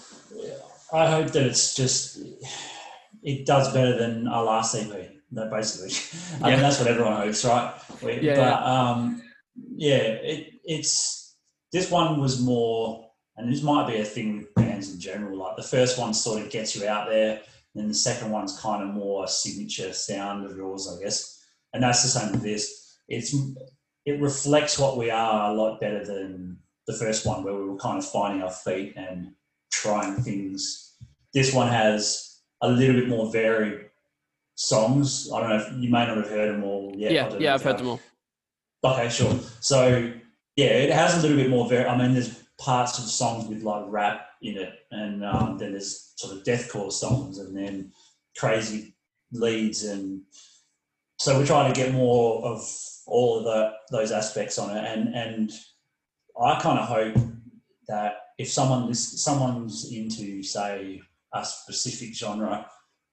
i 0.93 1.11
hope 1.11 1.29
that 1.29 1.45
it's 1.45 1.75
just 1.75 2.19
it 3.23 3.47
does 3.47 3.73
better 3.73 3.97
than 3.97 4.29
our 4.29 4.45
last 4.45 4.75
ep 4.75 5.13
that 5.35 5.51
basically 5.51 5.95
i 6.43 6.49
yeah. 6.49 6.55
mean 6.55 6.63
that's 6.63 6.79
what 6.79 6.89
everyone 6.89 7.17
hopes 7.17 7.45
right 7.45 7.75
we, 8.03 8.21
yeah, 8.21 8.35
but 8.37 8.63
um 8.63 9.23
yeah 9.77 9.97
it, 9.97 10.55
it's 10.65 11.37
this 11.73 11.91
one 11.91 12.21
was 12.21 12.41
more 12.41 13.11
and 13.37 13.53
this 13.53 13.63
might 13.63 13.87
be 13.89 13.97
a 13.97 14.05
thing 14.05 14.39
with 14.39 14.55
bands 14.55 14.93
in 14.93 15.01
general 15.01 15.39
like 15.39 15.57
the 15.57 15.63
first 15.63 15.99
one 15.99 16.15
sort 16.15 16.43
of 16.43 16.51
gets 16.51 16.77
you 16.77 16.87
out 16.87 17.09
there 17.09 17.41
and 17.75 17.91
the 17.91 17.95
second 17.95 18.31
one's 18.31 18.59
kind 18.61 18.83
of 18.83 18.95
more 18.95 19.25
a 19.25 19.29
signature 19.29 19.93
sound 19.93 20.45
of 20.45 20.57
yours, 20.57 20.89
I 20.89 21.03
guess. 21.03 21.43
And 21.73 21.83
that's 21.83 22.03
the 22.03 22.09
same 22.09 22.33
with 22.33 22.43
this. 22.43 22.99
It's 23.09 23.35
it 24.07 24.21
reflects 24.21 24.79
what 24.79 24.97
we 24.97 25.11
are 25.11 25.51
a 25.51 25.55
lot 25.55 25.81
better 25.81 26.05
than 26.05 26.59
the 26.87 26.93
first 26.93 27.27
one, 27.27 27.43
where 27.43 27.55
we 27.55 27.65
were 27.65 27.77
kind 27.77 27.99
of 27.99 28.07
finding 28.07 28.43
our 28.43 28.51
feet 28.51 28.95
and 28.97 29.33
trying 29.73 30.17
things. 30.23 30.95
This 31.33 31.53
one 31.53 31.69
has 31.69 32.43
a 32.61 32.69
little 32.69 32.95
bit 32.95 33.09
more 33.09 33.33
varied 33.33 33.87
songs. 34.55 35.31
I 35.33 35.41
don't 35.41 35.51
know 35.51 35.57
if 35.57 35.73
you 35.83 35.91
may 35.91 36.07
not 36.07 36.17
have 36.17 36.29
heard 36.29 36.55
them 36.55 36.65
all 36.65 36.93
yet. 36.97 37.13
Yeah, 37.13 37.37
yeah, 37.39 37.55
I've 37.55 37.63
heard 37.63 37.79
them 37.79 37.89
all. 37.89 38.01
Okay, 38.85 39.09
sure. 39.09 39.39
So 39.61 40.13
yeah, 40.57 40.67
it 40.67 40.93
has 40.93 41.17
a 41.17 41.23
little 41.23 41.37
bit 41.37 41.51
more 41.51 41.69
varied. 41.69 41.87
I 41.87 41.97
mean, 41.97 42.13
there's 42.13 42.43
parts 42.59 42.99
of 42.99 43.05
songs 43.05 43.49
with 43.49 43.63
like 43.63 43.85
rap 43.89 44.27
in 44.43 44.57
it, 44.57 44.73
and 44.91 45.25
um, 45.25 45.59
then 45.59 45.73
there's 45.73 46.13
sort 46.17 46.37
of 46.37 46.45
deathcore 46.45 46.93
songs, 46.93 47.39
and 47.39 47.57
then 47.57 47.93
crazy 48.37 48.95
leads, 49.33 49.85
and 49.85 50.23
so 51.19 51.39
we're 51.39 51.47
trying 51.47 51.73
to 51.73 51.81
get 51.81 51.93
more 51.93 52.45
of 52.45 52.63
all 53.07 53.39
of 53.39 53.45
the, 53.45 53.73
those 53.91 54.13
aspects 54.13 54.59
on 54.59 54.77
it, 54.77 54.85
and 54.85 55.15
and 55.15 55.53
I 56.41 56.61
kind 56.61 56.79
of 56.79 56.89
hope 56.89 57.17
that 57.89 58.15
if 58.39 58.49
someone 58.49 58.93
someone's 58.95 59.93
into 59.93 60.43
say 60.43 61.01
a 61.33 61.45
specific 61.45 62.15
genre, 62.15 62.67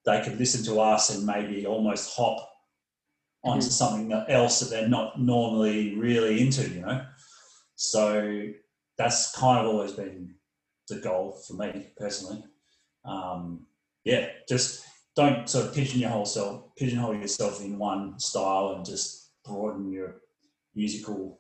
they 0.06 0.22
could 0.22 0.40
listen 0.40 0.64
to 0.66 0.80
us 0.80 1.16
and 1.16 1.26
maybe 1.26 1.66
almost 1.66 2.16
hop 2.16 2.48
onto 3.44 3.68
mm. 3.68 3.72
something 3.72 4.12
else 4.30 4.60
that 4.60 4.70
they're 4.70 4.88
not 4.88 5.20
normally 5.20 5.96
really 5.96 6.42
into, 6.42 6.70
you 6.70 6.82
know. 6.82 7.06
So 7.76 8.50
that's 8.98 9.36
kind 9.36 9.66
of 9.66 9.74
always 9.74 9.94
been 9.94 10.36
the 10.88 10.98
goal 10.98 11.42
for 11.48 11.54
me 11.56 11.88
personally. 11.98 12.44
Um, 13.06 13.66
yeah, 14.04 14.28
just 14.48 14.86
don't 15.16 15.50
sort 15.50 15.66
of 15.66 15.76
pigeonhole 15.76 16.20
yourself, 16.20 16.76
pigeonhole 16.78 17.16
yourself 17.16 17.62
in 17.62 17.78
one 17.78 18.20
style, 18.20 18.74
and 18.76 18.86
just 18.86 19.32
broaden 19.44 19.92
your 19.92 20.22
musical 20.76 21.40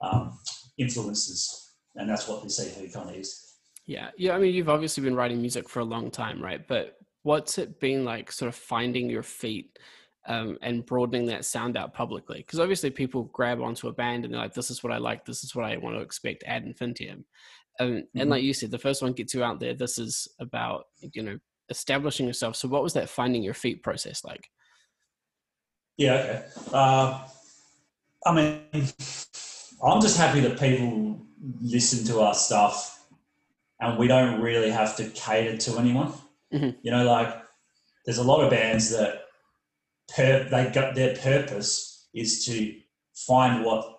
um, 0.00 0.38
influences, 0.76 1.72
and 1.96 2.08
that's 2.08 2.28
what 2.28 2.42
this 2.42 2.60
EP 2.60 2.92
kind 2.92 3.10
of 3.10 3.16
is. 3.16 3.54
Yeah, 3.86 4.10
yeah. 4.18 4.34
I 4.34 4.38
mean, 4.38 4.54
you've 4.54 4.68
obviously 4.68 5.02
been 5.02 5.16
writing 5.16 5.40
music 5.40 5.68
for 5.68 5.80
a 5.80 5.84
long 5.84 6.10
time, 6.10 6.42
right? 6.42 6.66
But 6.68 6.97
what's 7.22 7.58
it 7.58 7.80
been 7.80 8.04
like, 8.04 8.32
sort 8.32 8.48
of 8.48 8.54
finding 8.54 9.10
your 9.10 9.22
feet? 9.22 9.78
Um, 10.26 10.58
and 10.60 10.84
broadening 10.84 11.24
that 11.26 11.46
sound 11.46 11.74
out 11.78 11.94
publicly. 11.94 12.38
Because 12.38 12.60
obviously, 12.60 12.90
people 12.90 13.30
grab 13.32 13.62
onto 13.62 13.88
a 13.88 13.92
band 13.94 14.26
and 14.26 14.34
they're 14.34 14.42
like, 14.42 14.52
"This 14.52 14.70
is 14.70 14.84
what 14.84 14.92
I 14.92 14.98
like. 14.98 15.24
This 15.24 15.42
is 15.42 15.54
what 15.54 15.64
I 15.64 15.78
want 15.78 15.96
to 15.96 16.02
expect." 16.02 16.44
Ad 16.46 16.64
infinitum, 16.64 17.24
um, 17.80 17.88
mm-hmm. 17.88 18.20
and 18.20 18.30
like 18.30 18.42
you 18.42 18.52
said, 18.52 18.70
the 18.70 18.78
first 18.78 19.02
one 19.02 19.12
gets 19.12 19.34
you 19.34 19.42
out 19.42 19.60
there. 19.60 19.74
This 19.74 19.98
is 19.98 20.28
about 20.38 20.84
you 21.00 21.22
know 21.22 21.38
establishing 21.68 22.26
yourself. 22.26 22.56
So, 22.56 22.68
what 22.68 22.82
was 22.82 22.94
that 22.94 23.08
finding 23.08 23.42
your 23.42 23.54
feet 23.54 23.82
process 23.82 24.24
like? 24.24 24.50
Yeah. 25.96 26.14
Okay. 26.14 26.44
Uh, 26.72 27.26
I 28.24 28.34
mean, 28.34 28.60
I'm 29.82 30.00
just 30.00 30.16
happy 30.16 30.40
that 30.40 30.58
people 30.58 31.20
listen 31.60 32.06
to 32.06 32.20
our 32.20 32.34
stuff, 32.34 33.06
and 33.80 33.98
we 33.98 34.08
don't 34.08 34.40
really 34.40 34.70
have 34.70 34.96
to 34.96 35.08
cater 35.10 35.56
to 35.56 35.78
anyone. 35.78 36.12
Mm-hmm. 36.52 36.78
You 36.82 36.90
know, 36.90 37.04
like 37.04 37.34
there's 38.04 38.18
a 38.18 38.24
lot 38.24 38.42
of 38.42 38.50
bands 38.50 38.90
that 38.90 39.24
per, 40.14 40.44
they 40.44 40.70
got 40.70 40.94
their 40.94 41.16
purpose 41.16 42.08
is 42.14 42.44
to 42.46 42.74
find 43.14 43.64
what 43.64 43.98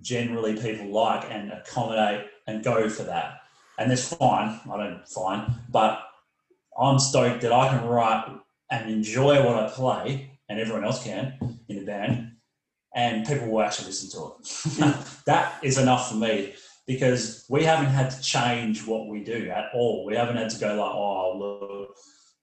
generally 0.00 0.54
people 0.56 0.86
like 0.86 1.30
and 1.30 1.52
accommodate 1.52 2.26
and 2.46 2.64
go 2.64 2.88
for 2.88 3.02
that. 3.04 3.40
And 3.78 3.90
that's 3.90 4.12
fine. 4.12 4.60
I 4.70 4.76
don't 4.76 5.08
fine, 5.08 5.54
but 5.70 6.02
I'm 6.78 6.98
stoked 6.98 7.42
that 7.42 7.52
I 7.52 7.68
can 7.68 7.86
write 7.86 8.26
and 8.70 8.90
enjoy 8.90 9.44
what 9.44 9.56
I 9.56 9.68
play, 9.68 10.38
and 10.48 10.60
everyone 10.60 10.84
else 10.84 11.02
can 11.02 11.58
in 11.68 11.76
the 11.76 11.84
band, 11.84 12.32
and 12.94 13.26
people 13.26 13.48
will 13.48 13.62
actually 13.62 13.88
listen 13.88 14.10
to 14.10 14.34
it. 14.38 15.04
that 15.26 15.58
is 15.62 15.78
enough 15.78 16.10
for 16.10 16.16
me 16.16 16.54
because 16.90 17.44
we 17.48 17.62
haven't 17.62 17.86
had 17.86 18.10
to 18.10 18.20
change 18.20 18.84
what 18.84 19.06
we 19.06 19.22
do 19.22 19.48
at 19.48 19.66
all. 19.72 20.04
We 20.04 20.16
haven't 20.16 20.38
had 20.38 20.50
to 20.50 20.58
go 20.58 20.74
like, 20.74 20.92
oh, 20.92 21.38
look, 21.38 21.96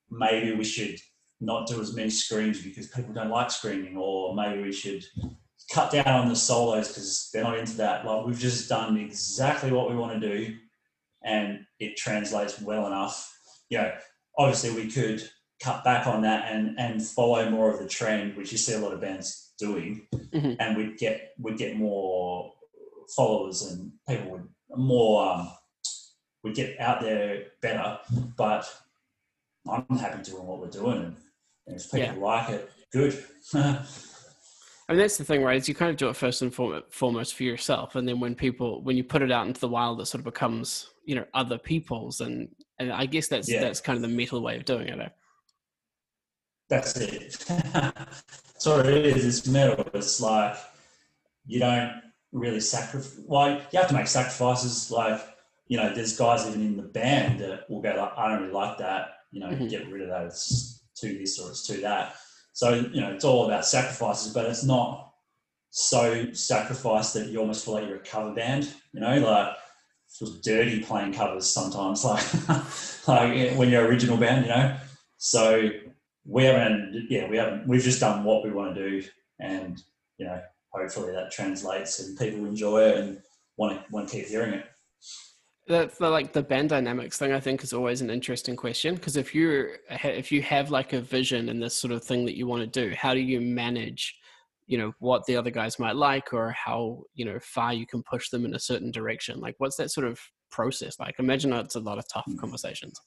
maybe 0.10 0.56
we 0.56 0.64
should 0.64 0.98
not 1.42 1.68
do 1.68 1.82
as 1.82 1.94
many 1.94 2.10
screams 2.10 2.64
because 2.64 2.88
people 2.88 3.14
don't 3.14 3.30
like 3.30 3.52
screaming, 3.52 3.98
or 3.98 4.34
maybe 4.34 4.64
we 4.64 4.72
should 4.72 5.04
cut 5.74 5.92
down 5.92 6.08
on 6.08 6.30
the 6.30 6.36
solos 6.36 6.88
because 6.88 7.30
they're 7.34 7.44
not 7.44 7.58
into 7.58 7.76
that. 7.76 8.06
Like 8.06 8.26
we've 8.26 8.40
just 8.40 8.70
done 8.70 8.96
exactly 8.96 9.70
what 9.70 9.90
we 9.90 9.98
want 9.98 10.14
to 10.18 10.26
do, 10.26 10.56
and 11.26 11.66
it 11.82 11.98
translates 11.98 12.62
well 12.62 12.88
enough. 12.88 13.30
You 13.68 13.80
know, 13.80 13.92
obviously 14.38 14.72
we 14.72 14.90
could 14.90 15.30
cut 15.62 15.84
back 15.84 16.08
on 16.08 16.22
that 16.22 16.54
and 16.54 16.80
and 16.80 17.06
follow 17.06 17.50
more 17.50 17.70
of 17.70 17.80
the 17.80 17.88
trend, 17.88 18.38
which 18.38 18.54
you 18.54 18.58
see 18.58 18.76
a 18.76 18.80
lot 18.80 18.94
of 18.94 19.02
bands 19.02 19.52
doing, 19.60 20.08
mm-hmm. 20.16 20.54
and 20.62 20.78
we'd 20.78 20.98
get 20.98 21.34
we'd 21.38 21.58
get 21.58 21.76
more 21.76 22.54
followers 23.16 23.62
and 23.64 23.92
people 24.08 24.32
would 24.32 24.48
more 24.76 25.34
um, 25.34 25.52
would 26.44 26.56
get 26.56 26.80
out 26.80 27.02
there 27.02 27.46
better. 27.62 28.00
But 28.38 28.72
I'm 29.70 29.98
happy 29.98 30.24
doing 30.24 30.46
what 30.46 30.60
we're 30.60 30.70
doing, 30.70 30.98
and, 30.98 31.16
and 31.68 31.76
if 31.76 31.92
people 31.92 32.00
yeah. 32.00 32.14
like 32.14 32.50
it, 32.50 32.72
good. 32.92 33.24
I 34.90 34.94
mean, 34.94 35.00
that's 35.00 35.18
the 35.18 35.26
thing, 35.26 35.44
right? 35.44 35.58
Is 35.58 35.68
you 35.68 35.76
kind 35.76 35.92
of 35.92 35.98
do 35.98 36.08
it 36.08 36.16
first 36.16 36.42
and 36.42 36.54
foremost 36.54 37.36
for 37.36 37.44
yourself, 37.44 37.96
and 37.96 38.08
then 38.08 38.20
when 38.20 38.36
people, 38.36 38.82
when 38.84 38.96
you 38.96 39.04
put 39.04 39.22
it 39.22 39.32
out 39.32 39.48
into 39.48 39.60
the 39.60 39.68
wild, 39.68 40.00
it 40.00 40.06
sort 40.06 40.20
of 40.20 40.26
becomes, 40.26 40.90
you 41.04 41.16
know, 41.16 41.26
other 41.34 41.58
people's, 41.58 42.22
and 42.22 42.48
and 42.80 42.92
I 42.92 43.06
guess 43.06 43.28
that's 43.28 43.50
yeah. 43.50 43.62
that's 43.62 43.82
kind 43.82 43.98
of 43.98 44.02
the 44.02 44.16
metal 44.16 44.42
way 44.42 44.56
of 44.56 44.66
doing 44.66 44.88
it. 44.88 45.00
Eh? 45.00 45.10
That's 46.70 46.96
it. 46.98 47.34
so 48.58 48.80
it 48.80 49.06
is. 49.06 49.26
It's 49.26 49.48
metal. 49.48 49.86
It's 49.94 50.22
like 50.22 50.56
you 51.46 51.60
don't 51.60 52.02
really 52.38 52.62
sacrifice. 52.62 53.20
Well, 53.26 53.62
you 53.72 53.80
have 53.80 53.90
to 53.90 53.96
make 53.96 54.08
sacrifices. 54.08 54.92
Like 54.92 55.22
you 55.68 55.78
know, 55.78 55.94
there's 55.94 56.18
guys 56.18 56.48
even 56.48 56.62
in 56.62 56.78
the 56.78 56.84
band 56.84 57.40
that 57.42 57.70
will 57.70 57.82
go 57.82 57.90
like, 57.90 58.18
I 58.18 58.30
don't 58.30 58.42
really 58.42 58.54
like 58.54 58.78
that. 58.78 59.16
You 59.32 59.42
know, 59.42 59.48
mm-hmm. 59.48 59.68
get 59.68 59.90
rid 59.90 60.02
of 60.02 60.10
that. 60.10 60.26
It's 60.26 60.82
to 60.98 61.18
this 61.18 61.40
or 61.40 61.50
it's 61.50 61.68
to 61.68 61.82
that 61.82 62.16
so, 62.58 62.74
you 62.74 63.02
know, 63.02 63.12
it's 63.12 63.24
all 63.24 63.46
about 63.46 63.68
sacrifices, 63.68 64.34
but 64.34 64.48
it's 64.48 64.64
not 64.64 65.14
so 65.70 66.34
sacrificed 66.34 67.14
that 67.14 67.28
you 67.28 67.38
almost 67.38 67.64
feel 67.64 67.76
like 67.76 67.86
you're 67.88 67.98
a 67.98 68.00
cover 68.00 68.34
band, 68.34 68.74
you 68.94 69.00
know, 69.00 69.16
like 69.20 69.56
feels 70.10 70.42
dirty 70.42 70.82
playing 70.82 71.14
covers 71.14 71.48
sometimes, 71.48 72.04
like, 73.08 73.08
like 73.08 73.56
when 73.58 73.70
you're 73.70 73.86
original 73.86 74.18
band, 74.18 74.48
you 74.48 74.50
know. 74.50 74.76
So 75.20 75.70
we 76.26 76.46
haven't, 76.46 77.06
yeah, 77.12 77.30
we 77.30 77.38
haven't, 77.38 77.68
we've 77.68 77.84
just 77.84 78.00
done 78.00 78.24
what 78.24 78.44
we 78.44 78.50
want 78.50 78.74
to 78.74 78.90
do 78.90 79.08
and, 79.40 79.80
you 80.18 80.26
know, 80.26 80.42
hopefully 80.74 81.12
that 81.12 81.32
translates 81.32 82.00
and 82.00 82.18
people 82.18 82.46
enjoy 82.46 82.82
it 82.82 82.98
and 82.98 83.20
want 83.58 83.78
to, 83.78 83.86
want 83.92 84.10
to 84.10 84.16
keep 84.18 84.28
hearing 84.28 84.54
it. 84.54 84.66
The, 85.68 85.92
the, 86.00 86.10
like 86.10 86.32
the 86.32 86.42
band 86.42 86.70
dynamics 86.70 87.18
thing 87.18 87.34
i 87.34 87.42
think 87.42 87.62
is 87.62 87.74
always 87.74 88.00
an 88.00 88.10
interesting 88.10 88.56
question 88.56 88.96
because 88.96 89.18
if 89.18 89.36
you 89.36 89.72
if 89.90 90.32
you 90.32 90.42
have 90.42 90.72
like 90.72 90.94
a 90.94 91.02
vision 91.02 91.50
and 91.50 91.62
this 91.62 91.76
sort 91.76 91.92
of 91.92 92.06
thing 92.06 92.24
that 92.24 92.38
you 92.38 92.48
want 92.48 92.62
to 92.62 92.88
do 92.88 92.96
how 92.96 93.14
do 93.14 93.20
you 93.20 93.42
manage 93.42 94.16
you 94.68 94.78
know 94.78 94.92
what 95.00 95.26
the 95.26 95.36
other 95.36 95.50
guys 95.50 95.80
might 95.80 95.96
like 95.96 96.34
or 96.34 96.52
how 96.52 97.02
you 97.16 97.26
know 97.26 97.40
far 97.42 97.74
you 97.74 97.88
can 97.88 98.04
push 98.04 98.30
them 98.30 98.46
in 98.46 98.54
a 98.54 98.60
certain 98.60 98.92
direction? 98.92 99.40
Like 99.40 99.56
what's 99.58 99.78
that 99.78 99.92
sort 99.92 100.06
of 100.06 100.20
process 100.52 101.00
like? 101.00 101.16
Imagine 101.20 101.54
it's 101.54 101.76
a 101.76 101.80
lot 101.80 101.98
of 101.98 102.06
tough 102.14 102.26
hmm. 102.26 102.36
conversations. 102.36 103.00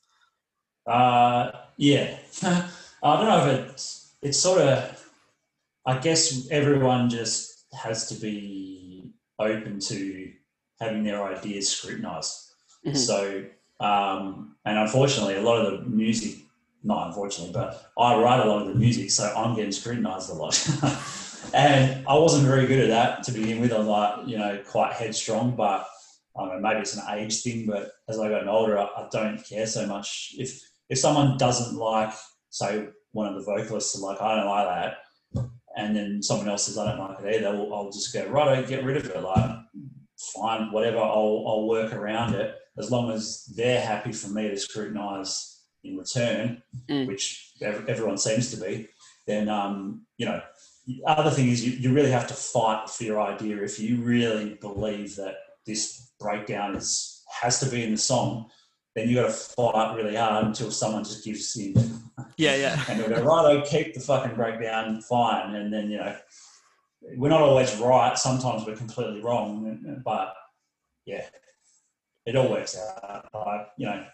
Uh 0.86 1.52
yeah. 1.76 2.18
I 2.42 3.16
don't 3.16 3.26
know 3.26 3.46
if 3.46 3.70
it's 3.70 4.14
it's 4.22 4.38
sort 4.38 4.60
of 4.60 5.09
i 5.86 5.98
guess 5.98 6.48
everyone 6.50 7.08
just 7.08 7.66
has 7.72 8.08
to 8.08 8.14
be 8.14 9.10
open 9.38 9.78
to 9.78 10.30
having 10.80 11.02
their 11.04 11.22
ideas 11.24 11.68
scrutinized 11.68 12.50
Mm-hmm. 12.86 12.96
So, 12.96 13.44
um, 13.80 14.56
and 14.64 14.78
unfortunately, 14.78 15.36
a 15.36 15.42
lot 15.42 15.64
of 15.64 15.84
the 15.84 15.90
music, 15.90 16.38
not 16.82 17.08
unfortunately, 17.08 17.52
but 17.52 17.90
I 17.98 18.16
write 18.16 18.40
a 18.40 18.48
lot 18.48 18.62
of 18.62 18.68
the 18.68 18.74
music, 18.74 19.10
so 19.10 19.32
I'm 19.36 19.54
getting 19.54 19.72
scrutinized 19.72 20.30
a 20.30 20.34
lot. 20.34 20.68
and 21.54 22.06
I 22.06 22.14
wasn't 22.14 22.46
very 22.46 22.66
good 22.66 22.80
at 22.80 22.88
that 22.88 23.22
to 23.24 23.32
begin 23.32 23.60
with. 23.60 23.72
I'm 23.72 23.86
like, 23.86 24.26
you 24.26 24.38
know, 24.38 24.60
quite 24.66 24.92
headstrong, 24.92 25.56
but 25.56 25.86
I 26.36 26.46
don't 26.46 26.62
know, 26.62 26.68
maybe 26.68 26.80
it's 26.80 26.96
an 26.96 27.02
age 27.10 27.42
thing, 27.42 27.66
but 27.66 27.90
as 28.08 28.18
I 28.18 28.28
got 28.28 28.48
older, 28.48 28.78
I, 28.78 28.84
I 28.84 29.08
don't 29.10 29.44
care 29.44 29.66
so 29.66 29.86
much. 29.86 30.34
If 30.38 30.62
if 30.88 30.98
someone 30.98 31.36
doesn't 31.38 31.76
like, 31.76 32.12
say, 32.48 32.88
one 33.12 33.26
of 33.26 33.34
the 33.34 33.42
vocalists 33.42 33.94
is 33.94 34.00
like, 34.00 34.20
I 34.20 34.36
don't 34.36 34.46
like 34.46 34.66
that, 34.66 34.98
and 35.80 35.96
then 35.96 36.22
someone 36.22 36.48
else 36.48 36.64
says, 36.66 36.78
I 36.78 36.90
don't 36.90 36.98
like 37.00 37.20
it 37.20 37.36
either, 37.36 37.52
well, 37.52 37.74
I'll 37.74 37.90
just 37.90 38.12
go, 38.12 38.26
right, 38.28 38.58
I 38.58 38.62
get 38.62 38.84
rid 38.84 38.96
of 38.96 39.06
it. 39.06 39.22
Like, 39.22 39.50
fine, 40.34 40.70
whatever, 40.72 40.98
I'll, 40.98 41.44
I'll 41.46 41.68
work 41.68 41.92
around 41.92 42.34
it 42.34 42.54
as 42.78 42.90
long 42.90 43.10
as 43.10 43.46
they're 43.56 43.80
happy 43.80 44.12
for 44.12 44.28
me 44.28 44.48
to 44.48 44.56
scrutinize 44.56 45.62
in 45.82 45.96
return, 45.96 46.62
Mm. 46.88 47.06
which 47.06 47.52
everyone 47.62 48.18
seems 48.18 48.50
to 48.50 48.56
be, 48.56 48.88
then, 49.26 49.48
um, 49.48 50.06
you 50.18 50.26
know, 50.26 50.40
the 50.86 51.02
other 51.06 51.30
thing 51.30 51.48
is 51.48 51.64
you, 51.64 51.72
you 51.72 51.92
really 51.92 52.10
have 52.10 52.26
to 52.28 52.34
fight 52.34 52.88
for 52.88 53.04
your 53.04 53.20
idea. 53.20 53.62
If 53.62 53.78
you 53.78 54.00
really 54.02 54.54
believe 54.60 55.16
that 55.16 55.34
this 55.66 56.10
breakdown 56.18 56.74
is 56.74 57.22
has 57.40 57.60
to 57.60 57.66
be 57.70 57.84
in 57.84 57.92
the 57.92 57.98
song, 57.98 58.50
then 58.94 59.08
you 59.08 59.16
got 59.16 59.26
to 59.26 59.32
fight 59.32 59.94
really 59.94 60.16
hard 60.16 60.46
until 60.46 60.70
someone 60.70 61.04
just 61.04 61.24
gives 61.24 61.56
in. 61.56 61.74
Yeah, 62.36 62.56
yeah. 62.56 62.84
and 62.88 63.00
they'll 63.00 63.08
go, 63.08 63.22
right, 63.22 63.64
keep 63.64 63.94
the 63.94 64.00
fucking 64.00 64.34
breakdown, 64.34 65.00
fine. 65.02 65.54
And 65.54 65.72
then, 65.72 65.90
you 65.90 65.98
know, 65.98 66.16
we're 67.16 67.28
not 67.28 67.42
always 67.42 67.76
right. 67.76 68.18
Sometimes 68.18 68.66
we're 68.66 68.76
completely 68.76 69.20
wrong. 69.20 70.02
But 70.04 70.34
yeah, 71.06 71.26
it 72.26 72.36
all 72.36 72.50
works 72.50 72.76
out. 72.76 73.28
Like, 73.32 73.68
you 73.76 73.86
know, 73.86 74.04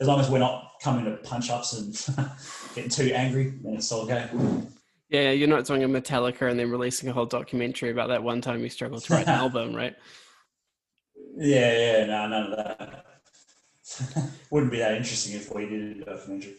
as 0.00 0.08
long 0.08 0.20
as 0.20 0.30
we're 0.30 0.38
not 0.38 0.72
coming 0.82 1.04
to 1.04 1.16
punch 1.18 1.50
ups 1.50 1.74
and 1.74 2.28
getting 2.74 2.90
too 2.90 3.12
angry, 3.14 3.54
then 3.62 3.74
it's 3.74 3.90
all 3.92 4.02
okay. 4.02 4.28
Yeah, 5.08 5.30
you're 5.30 5.48
not 5.48 5.64
doing 5.64 5.84
a 5.84 5.88
Metallica 5.88 6.50
and 6.50 6.58
then 6.58 6.70
releasing 6.70 7.08
a 7.08 7.12
whole 7.12 7.26
documentary 7.26 7.90
about 7.90 8.08
that 8.08 8.22
one 8.22 8.40
time 8.40 8.62
you 8.62 8.68
struggled 8.68 9.04
to 9.04 9.14
write 9.14 9.28
an 9.28 9.34
album, 9.34 9.74
right? 9.74 9.94
Yeah, 11.38 11.78
yeah, 11.78 12.06
no, 12.06 12.28
none 12.28 12.52
of 12.52 12.56
that. 12.56 13.04
Wouldn't 14.50 14.72
be 14.72 14.78
that 14.78 14.94
interesting 14.94 15.34
if 15.34 15.54
we 15.54 15.66
did 15.66 16.02
a 16.02 16.04
documentary. 16.04 16.54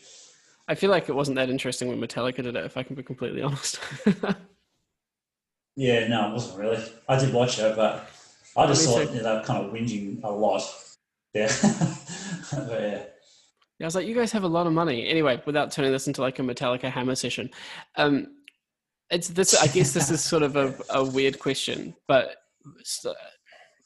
I 0.67 0.75
feel 0.75 0.89
like 0.91 1.09
it 1.09 1.13
wasn't 1.15 1.35
that 1.35 1.49
interesting 1.49 1.87
when 1.87 1.99
Metallica 1.99 2.43
did 2.43 2.55
it, 2.55 2.65
if 2.65 2.77
I 2.77 2.83
can 2.83 2.95
be 2.95 3.03
completely 3.03 3.41
honest. 3.43 3.79
Yeah, 5.75 6.07
no, 6.07 6.29
it 6.29 6.33
wasn't 6.33 6.59
really. 6.59 6.83
I 7.07 7.19
did 7.19 7.33
watch 7.33 7.59
it, 7.59 7.75
but 7.75 8.09
I 8.57 8.65
just 8.65 8.85
thought 8.85 9.13
you 9.13 9.21
know, 9.21 9.23
they 9.23 9.35
were 9.35 9.43
kind 9.43 9.63
of 9.63 9.71
whinging 9.71 10.23
a 10.23 10.29
lot. 10.29 10.63
Yeah, 11.33 11.53
but 12.51 12.81
yeah. 12.81 13.03
Yeah, 13.79 13.83
I 13.83 13.85
was 13.85 13.93
like, 13.93 14.07
you 14.07 14.15
guys 14.15 14.31
have 14.31 14.43
a 14.43 14.47
lot 14.47 14.65
of 14.65 14.73
money. 14.73 15.07
Anyway, 15.07 15.39
without 15.45 15.71
turning 15.71 15.91
this 15.91 16.07
into 16.07 16.21
like 16.21 16.39
a 16.39 16.41
Metallica 16.41 16.89
hammer 16.89 17.13
session, 17.13 17.51
um, 17.95 18.27
it's 19.11 19.27
this. 19.27 19.53
I 19.53 19.67
guess 19.67 19.93
this 19.93 20.09
is 20.09 20.23
sort 20.23 20.41
of 20.41 20.55
a, 20.55 20.73
a 20.89 21.03
weird 21.03 21.37
question, 21.37 21.93
but 22.07 22.37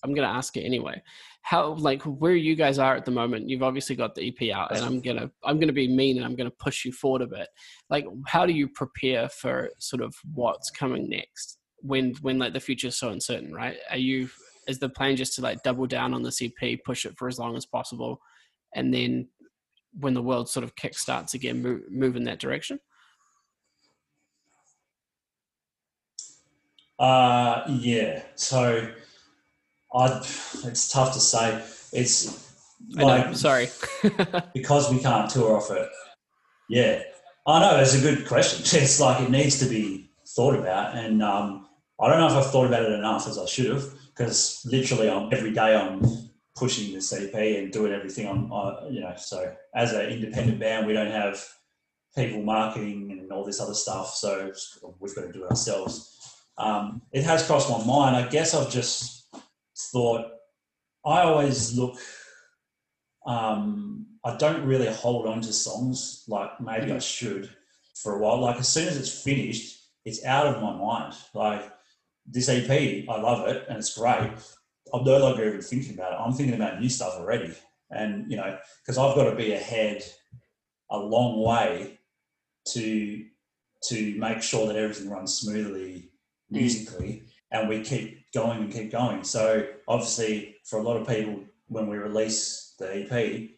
I'm 0.03 0.13
going 0.13 0.25
to 0.25 0.33
ask 0.33 0.55
it 0.55 0.61
anyway. 0.61 1.01
How 1.41 1.73
like 1.73 2.03
where 2.03 2.35
you 2.35 2.55
guys 2.55 2.79
are 2.79 2.95
at 2.95 3.05
the 3.05 3.11
moment? 3.11 3.49
You've 3.49 3.63
obviously 3.63 3.95
got 3.95 4.15
the 4.15 4.27
EP 4.27 4.55
out, 4.55 4.75
and 4.75 4.85
I'm 4.85 5.01
gonna 5.01 5.31
I'm 5.43 5.59
gonna 5.59 5.73
be 5.73 5.87
mean 5.87 6.17
and 6.17 6.25
I'm 6.25 6.35
gonna 6.35 6.51
push 6.51 6.85
you 6.85 6.91
forward 6.91 7.23
a 7.23 7.27
bit. 7.27 7.47
Like, 7.89 8.05
how 8.27 8.45
do 8.45 8.53
you 8.53 8.67
prepare 8.67 9.27
for 9.29 9.69
sort 9.79 10.01
of 10.01 10.15
what's 10.33 10.69
coming 10.69 11.09
next 11.09 11.57
when 11.79 12.13
when 12.21 12.39
like 12.39 12.53
the 12.53 12.59
future's 12.59 12.97
so 12.97 13.09
uncertain, 13.09 13.53
right? 13.53 13.77
Are 13.89 13.97
you 13.97 14.29
is 14.67 14.79
the 14.79 14.89
plan 14.89 15.15
just 15.15 15.35
to 15.35 15.41
like 15.41 15.63
double 15.63 15.87
down 15.87 16.13
on 16.13 16.21
the 16.21 16.53
EP, 16.61 16.79
push 16.85 17.05
it 17.05 17.17
for 17.17 17.27
as 17.27 17.39
long 17.39 17.57
as 17.57 17.65
possible, 17.65 18.21
and 18.75 18.93
then 18.93 19.27
when 19.99 20.13
the 20.13 20.21
world 20.21 20.49
sort 20.49 20.63
of 20.63 20.75
kick 20.75 20.97
starts 20.97 21.33
again, 21.33 21.61
move, 21.61 21.81
move 21.89 22.15
in 22.15 22.23
that 22.23 22.39
direction? 22.39 22.79
Uh, 26.97 27.63
yeah. 27.67 28.23
So, 28.35 28.87
I 29.93 30.17
it's 30.65 30.91
tough 30.91 31.13
to 31.13 31.19
say. 31.19 31.63
It's 31.91 32.55
I 32.97 33.01
know, 33.01 33.05
like 33.07 33.35
sorry. 33.35 33.69
because 34.53 34.91
we 34.91 34.99
can't 34.99 35.29
tour 35.29 35.57
off 35.57 35.71
it. 35.71 35.89
Yeah, 36.69 37.01
I 37.45 37.59
know. 37.59 37.79
It's 37.79 37.95
a 37.95 38.01
good 38.01 38.27
question. 38.27 38.61
It's 38.81 38.99
like 38.99 39.21
it 39.21 39.29
needs 39.29 39.59
to 39.59 39.65
be 39.65 40.11
thought 40.35 40.55
about, 40.55 40.95
and 40.95 41.21
um, 41.21 41.67
I 41.99 42.09
don't 42.09 42.19
know 42.19 42.27
if 42.27 42.33
I've 42.33 42.51
thought 42.51 42.67
about 42.67 42.83
it 42.83 42.91
enough 42.91 43.27
as 43.27 43.37
I 43.37 43.45
should 43.45 43.67
have, 43.67 43.83
because 44.15 44.65
literally, 44.65 45.09
I'm 45.09 45.29
every 45.33 45.51
day 45.51 45.75
I'm 45.75 46.01
pushing 46.55 46.93
the 46.93 46.99
EP 46.99 47.33
and 47.57 47.71
doing 47.71 47.91
everything 47.91 48.27
on, 48.27 48.49
on 48.51 48.93
you 48.93 49.01
know. 49.01 49.13
So 49.17 49.53
as 49.75 49.93
an 49.93 50.09
independent 50.09 50.59
band, 50.59 50.87
we 50.87 50.93
don't 50.93 51.11
have 51.11 51.45
people 52.15 52.41
marketing 52.41 53.17
and 53.19 53.31
all 53.31 53.43
this 53.43 53.59
other 53.59 53.73
stuff, 53.73 54.13
so 54.13 54.51
we've 54.99 55.15
got 55.15 55.23
to 55.23 55.31
do 55.31 55.43
it 55.45 55.49
ourselves. 55.49 56.17
Um, 56.57 57.01
it 57.11 57.23
has 57.23 57.45
crossed 57.45 57.69
my 57.69 57.83
mind. 57.85 58.15
I 58.15 58.27
guess 58.27 58.53
I've 58.53 58.69
just 58.69 59.20
thought 59.91 60.31
I 61.05 61.21
always 61.21 61.77
look 61.77 61.97
um, 63.25 64.07
I 64.23 64.35
don't 64.37 64.65
really 64.65 64.87
hold 64.87 65.27
on 65.27 65.41
to 65.41 65.53
songs 65.53 66.23
like 66.27 66.59
maybe 66.59 66.91
I 66.91 66.99
should 66.99 67.49
for 67.95 68.15
a 68.15 68.19
while. 68.19 68.39
Like 68.39 68.59
as 68.59 68.67
soon 68.67 68.87
as 68.87 68.97
it's 68.97 69.23
finished, 69.23 69.79
it's 70.05 70.25
out 70.25 70.47
of 70.47 70.61
my 70.61 70.73
mind. 70.75 71.13
Like 71.33 71.71
this 72.25 72.49
EP, 72.49 72.69
I 72.69 73.21
love 73.21 73.47
it 73.47 73.65
and 73.67 73.77
it's 73.77 73.97
great. 73.97 74.31
I'm 74.93 75.03
no 75.03 75.17
longer 75.19 75.47
even 75.47 75.61
thinking 75.61 75.93
about 75.93 76.13
it. 76.13 76.19
I'm 76.19 76.33
thinking 76.33 76.55
about 76.55 76.79
new 76.79 76.89
stuff 76.89 77.13
already. 77.15 77.53
And 77.89 78.29
you 78.29 78.37
know, 78.37 78.57
because 78.81 78.97
I've 78.97 79.15
got 79.15 79.29
to 79.29 79.35
be 79.35 79.53
ahead 79.53 80.03
a 80.89 80.97
long 80.97 81.43
way 81.43 81.99
to 82.69 83.25
to 83.83 84.15
make 84.19 84.41
sure 84.43 84.67
that 84.67 84.75
everything 84.75 85.09
runs 85.09 85.33
smoothly 85.33 86.11
musically 86.51 87.23
and 87.51 87.67
we 87.67 87.81
keep 87.81 88.31
going 88.33 88.59
and 88.59 88.71
keep 88.71 88.91
going. 88.91 89.23
So 89.23 89.67
obviously 89.87 90.57
for 90.65 90.79
a 90.79 90.83
lot 90.83 90.97
of 90.97 91.07
people 91.07 91.43
when 91.67 91.87
we 91.87 91.97
release 91.97 92.75
the 92.79 93.03
EP, 93.03 93.49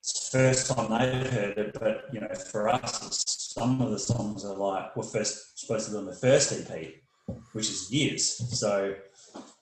it's 0.00 0.30
the 0.30 0.38
first 0.38 0.70
time 0.70 0.90
they've 0.90 1.30
heard 1.30 1.58
it, 1.58 1.76
but 1.78 2.04
you 2.12 2.20
know, 2.20 2.28
for 2.50 2.68
us, 2.68 3.52
some 3.54 3.80
of 3.82 3.90
the 3.90 3.98
songs 3.98 4.44
are 4.44 4.56
like 4.56 4.96
we're 4.96 5.02
first 5.02 5.58
supposed 5.58 5.86
to 5.86 5.92
be 5.92 5.98
on 5.98 6.06
the 6.06 6.14
first 6.14 6.52
EP, 6.52 6.94
which 7.52 7.68
is 7.68 7.90
years. 7.92 8.58
So 8.58 8.94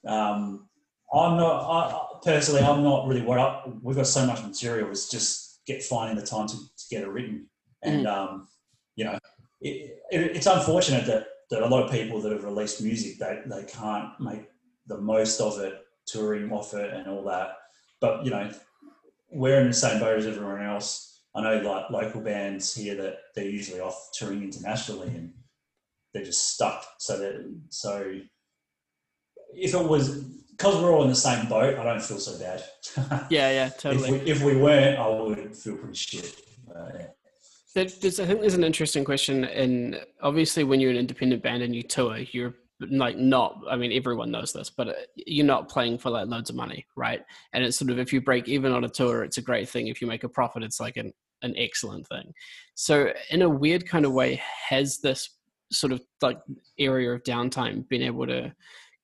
um, 0.07 0.69
I'm 1.13 1.37
not 1.37 1.63
I, 1.65 2.21
personally, 2.23 2.63
I'm 2.63 2.85
not 2.85 3.09
really 3.09 3.23
what 3.23 3.39
I, 3.39 3.63
we've 3.83 3.97
got 3.97 4.07
so 4.07 4.27
much 4.27 4.43
material. 4.45 4.91
It's 4.91 5.09
just 5.09 5.61
get 5.67 5.83
finding 5.83 6.17
the 6.17 6.25
time 6.25 6.47
to, 6.47 6.57
to 6.57 6.85
get 6.89 7.03
it 7.03 7.09
written, 7.09 7.49
and 7.83 8.07
um, 8.07 8.47
you 8.95 9.07
know, 9.07 9.19
it, 9.61 9.99
it, 10.13 10.37
it's 10.37 10.47
unfortunate 10.47 11.07
that 11.07 11.27
that 11.51 11.63
a 11.63 11.67
lot 11.67 11.85
of 11.85 11.91
people 11.91 12.21
that 12.21 12.33
have 12.33 12.45
released 12.45 12.83
music 12.83 13.19
they 13.19 13.41
they 13.47 13.65
can't 13.65 14.19
make 14.21 14.49
the 14.87 14.99
most 14.99 15.41
of 15.41 15.59
it, 15.61 15.75
touring 16.07 16.51
off 16.51 16.75
it, 16.75 16.93
and 16.93 17.09
all 17.09 17.25
that. 17.25 17.57
But 18.01 18.25
you 18.25 18.31
know, 18.31 18.51
we're 19.31 19.61
in 19.61 19.69
the 19.69 19.75
same 19.75 20.01
boat 20.01 20.19
as 20.19 20.27
everyone 20.27 20.63
else. 20.63 21.21
I 21.35 21.43
know 21.43 21.61
like 21.61 21.91
local 21.91 22.21
bands 22.21 22.75
here 22.75 22.97
that 22.97 23.19
they're 23.35 23.45
usually 23.45 23.81
off 23.81 24.11
touring 24.13 24.43
internationally 24.43 25.09
and 25.09 25.33
they're 26.13 26.25
just 26.25 26.55
stuck. 26.55 26.85
So 26.99 27.19
that 27.19 27.55
so 27.69 28.21
if 29.55 29.75
it 29.75 29.85
was 29.85 30.21
because 30.51 30.83
we're 30.83 30.93
all 30.93 31.05
in 31.05 31.11
the 31.11 31.15
same 31.15 31.47
boat, 31.49 31.79
I 31.79 31.85
don't 31.85 32.03
feel 32.03 32.19
so 32.19 32.39
bad. 32.39 32.65
Yeah, 33.31 33.51
yeah, 33.51 33.67
if 33.67 33.79
totally. 33.79 34.13
we 34.13 34.19
if 34.31 34.43
we 34.43 34.57
weren't, 34.57 34.99
I 34.99 35.09
would 35.09 35.57
feel 35.57 35.77
pretty 35.77 35.95
shit. 35.95 36.35
Uh, 36.75 36.89
yeah. 36.95 37.07
There's, 37.75 38.19
I 38.19 38.25
think 38.25 38.41
there's 38.41 38.55
an 38.55 38.65
interesting 38.65 39.05
question, 39.05 39.45
and 39.45 40.01
obviously, 40.23 40.65
when 40.65 40.81
you're 40.81 40.91
an 40.91 40.97
independent 40.97 41.43
band 41.43 41.63
and 41.63 41.77
you 41.77 41.83
tour, 41.83 42.19
you're 42.19 42.55
like 42.81 43.19
not. 43.19 43.61
I 43.71 43.77
mean, 43.77 43.93
everyone 43.93 44.31
knows 44.31 44.53
this, 44.53 44.71
but 44.71 44.89
uh, 44.89 44.93
you're 45.15 45.45
not 45.45 45.69
playing 45.69 45.99
for 45.99 46.11
like 46.11 46.29
loads 46.29 46.49
of 46.49 46.57
money, 46.57 46.87
right? 46.97 47.23
And 47.53 47.63
it's 47.63 47.77
sort 47.77 47.91
of 47.91 47.99
if 47.99 48.13
you 48.13 48.21
break 48.21 48.49
even 48.49 48.73
on 48.73 48.85
a 48.85 48.89
tour, 48.89 49.23
it's 49.23 49.39
a 49.39 49.43
great 49.43 49.69
thing. 49.69 49.89
If 49.89 50.01
you 50.01 50.07
make 50.07 50.25
a 50.25 50.29
profit, 50.29 50.63
it's 50.63 50.81
like 50.81 50.97
an 50.97 51.13
an 51.43 51.55
excellent 51.57 52.07
thing. 52.09 52.33
So, 52.75 53.13
in 53.31 53.43
a 53.43 53.49
weird 53.49 53.87
kind 53.87 54.05
of 54.05 54.13
way, 54.13 54.41
has 54.69 54.99
this 54.99 55.31
sort 55.71 55.93
of 55.93 56.01
like 56.23 56.39
area 56.79 57.13
of 57.13 57.23
downtime 57.25 57.87
been 57.89 58.03
able 58.03 58.27
to 58.27 58.55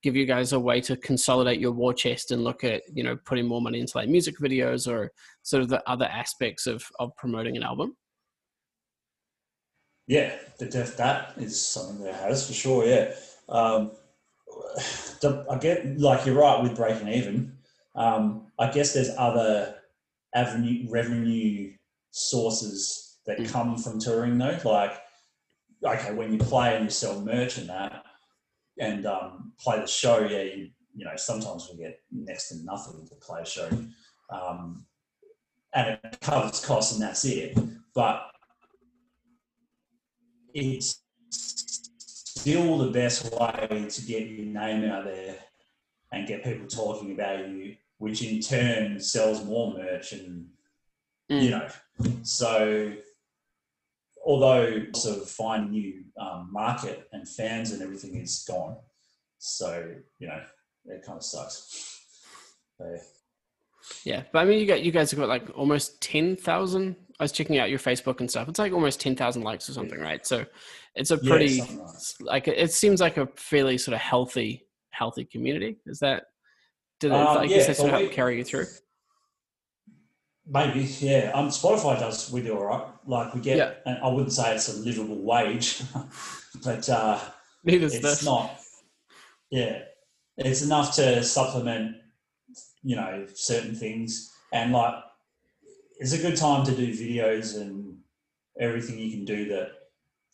give 0.01 0.15
you 0.15 0.25
guys 0.25 0.53
a 0.53 0.59
way 0.59 0.81
to 0.81 0.97
consolidate 0.97 1.59
your 1.59 1.71
war 1.71 1.93
chest 1.93 2.31
and 2.31 2.43
look 2.43 2.63
at 2.63 2.81
you 2.93 3.03
know 3.03 3.15
putting 3.25 3.47
more 3.47 3.61
money 3.61 3.79
into 3.79 3.97
like 3.97 4.09
music 4.09 4.35
videos 4.39 4.91
or 4.91 5.11
sort 5.43 5.61
of 5.61 5.69
the 5.69 5.87
other 5.87 6.05
aspects 6.05 6.65
of 6.65 6.83
of 6.99 7.15
promoting 7.15 7.57
an 7.57 7.63
album? 7.63 7.95
Yeah, 10.07 10.35
the 10.59 10.67
def 10.67 10.97
that 10.97 11.33
is 11.37 11.59
something 11.63 12.03
that 12.05 12.13
has 12.15 12.47
for 12.47 12.53
sure. 12.53 12.85
Yeah, 12.85 13.13
um, 13.49 13.91
the, 15.21 15.45
I 15.49 15.57
get 15.57 15.99
like 15.99 16.25
you're 16.25 16.35
right 16.35 16.61
with 16.61 16.75
breaking 16.75 17.07
even. 17.09 17.57
Um, 17.95 18.47
I 18.59 18.69
guess 18.71 18.93
there's 18.93 19.09
other 19.17 19.75
avenue 20.33 20.87
revenue 20.89 21.73
sources 22.11 23.17
that 23.25 23.39
Mm. 23.39 23.49
come 23.51 23.77
from 23.77 23.99
touring 23.99 24.37
though. 24.37 24.59
Like, 24.63 25.01
okay, 25.83 26.13
when 26.13 26.31
you 26.31 26.37
play 26.37 26.75
and 26.75 26.85
you 26.85 26.91
sell 26.91 27.19
merch 27.21 27.57
and 27.57 27.69
that, 27.69 28.05
and 28.77 29.05
um, 29.07 29.53
play 29.59 29.79
the 29.79 29.87
show, 29.87 30.19
yeah, 30.19 30.43
you, 30.43 30.69
you 30.95 31.05
know 31.05 31.15
sometimes 31.15 31.67
we 31.71 31.77
get 31.83 31.99
next 32.11 32.49
to 32.49 32.63
nothing 32.63 33.07
to 33.07 33.15
play 33.15 33.41
a 33.41 33.45
show, 33.45 33.69
um, 34.29 34.85
and 35.73 35.97
it 36.03 36.19
covers 36.21 36.63
costs 36.63 36.93
and 36.93 37.01
that's 37.01 37.25
it. 37.25 37.57
But 37.95 38.29
it's 40.55 41.03
still 41.29 42.77
the 42.77 42.91
best 42.91 43.31
way 43.33 43.85
to 43.89 44.01
get 44.03 44.27
your 44.27 44.45
name 44.45 44.89
out 44.89 45.03
there 45.03 45.35
and 46.11 46.27
get 46.27 46.43
people 46.43 46.65
talking 46.67 47.11
about 47.11 47.49
you, 47.49 47.75
which 47.97 48.23
in 48.23 48.39
turn 48.39 48.99
sells 48.99 49.43
more 49.43 49.73
merch 49.77 50.13
and 50.13 50.47
you 51.27 51.49
Mm. 51.49 51.51
know. 51.51 51.67
So 52.23 52.93
although 54.25 54.85
sort 54.93 55.17
of 55.17 55.29
find 55.29 55.71
new 55.71 56.03
um, 56.19 56.49
market 56.51 57.07
and 57.11 57.27
fans 57.27 57.71
and 57.71 57.81
everything 57.81 58.15
is 58.15 58.43
gone. 58.47 58.77
So 59.39 59.95
you 60.19 60.27
know, 60.27 60.41
it 60.85 61.03
kind 61.03 61.17
of 61.17 61.23
sucks. 61.23 61.99
But, 62.79 62.87
yeah. 62.91 62.97
Yeah, 64.03 64.23
but 64.31 64.39
I 64.39 64.45
mean, 64.45 64.59
you 64.59 64.65
got 64.65 64.83
you 64.83 64.91
guys 64.91 65.11
have 65.11 65.19
got 65.19 65.29
like 65.29 65.49
almost 65.55 65.99
ten 66.01 66.35
thousand. 66.35 66.95
I 67.19 67.23
was 67.23 67.31
checking 67.31 67.57
out 67.59 67.69
your 67.69 67.79
Facebook 67.79 68.19
and 68.19 68.29
stuff. 68.29 68.49
It's 68.49 68.59
like 68.59 68.73
almost 68.73 68.99
ten 68.99 69.15
thousand 69.15 69.43
likes 69.43 69.69
or 69.69 69.73
something, 69.73 69.99
right? 69.99 70.25
So 70.25 70.45
it's 70.95 71.11
a 71.11 71.17
pretty 71.17 71.55
Yeah, 71.55 71.65
like 72.19 72.47
like 72.47 72.47
it 72.49 72.71
seems 72.73 72.99
like 72.99 73.17
a 73.17 73.27
fairly 73.37 73.77
sort 73.77 73.95
of 73.95 74.01
healthy 74.01 74.65
healthy 74.91 75.25
community. 75.25 75.77
Is 75.85 75.99
that? 75.99 76.23
Did 76.99 77.11
it, 77.11 77.15
Um, 77.15 77.37
I 77.39 77.43
yeah, 77.43 77.65
they 77.67 77.73
sort 77.73 77.93
of 77.93 77.99
help 77.99 78.11
carry 78.11 78.37
you 78.37 78.43
through? 78.43 78.65
Maybe, 80.47 80.81
yeah. 80.99 81.31
Um, 81.33 81.49
Spotify 81.49 81.99
does 81.99 82.31
we 82.31 82.41
do 82.41 82.55
all 82.55 82.65
right. 82.65 82.87
Like 83.07 83.33
we 83.33 83.41
get, 83.41 83.57
Yeah. 83.57 83.73
and 83.85 83.97
I 84.03 84.07
wouldn't 84.09 84.31
say 84.31 84.53
it's 84.53 84.69
a 84.69 84.79
livable 84.79 85.21
wage, 85.23 85.81
but 86.63 86.87
uh, 86.87 87.19
Neither's 87.63 87.95
it's 87.95 88.03
this. 88.03 88.23
not. 88.25 88.59
Yeah, 89.49 89.79
it's 90.37 90.61
enough 90.61 90.95
to 90.97 91.23
supplement, 91.23 91.95
you 92.83 92.95
know, 92.95 93.25
certain 93.33 93.73
things, 93.73 94.31
and 94.53 94.71
like 94.71 94.93
it's 95.99 96.13
a 96.13 96.17
good 96.17 96.35
time 96.37 96.65
to 96.65 96.75
do 96.75 96.87
videos 96.93 97.59
and 97.59 97.97
everything 98.59 98.97
you 98.99 99.11
can 99.11 99.25
do 99.25 99.49
that 99.49 99.71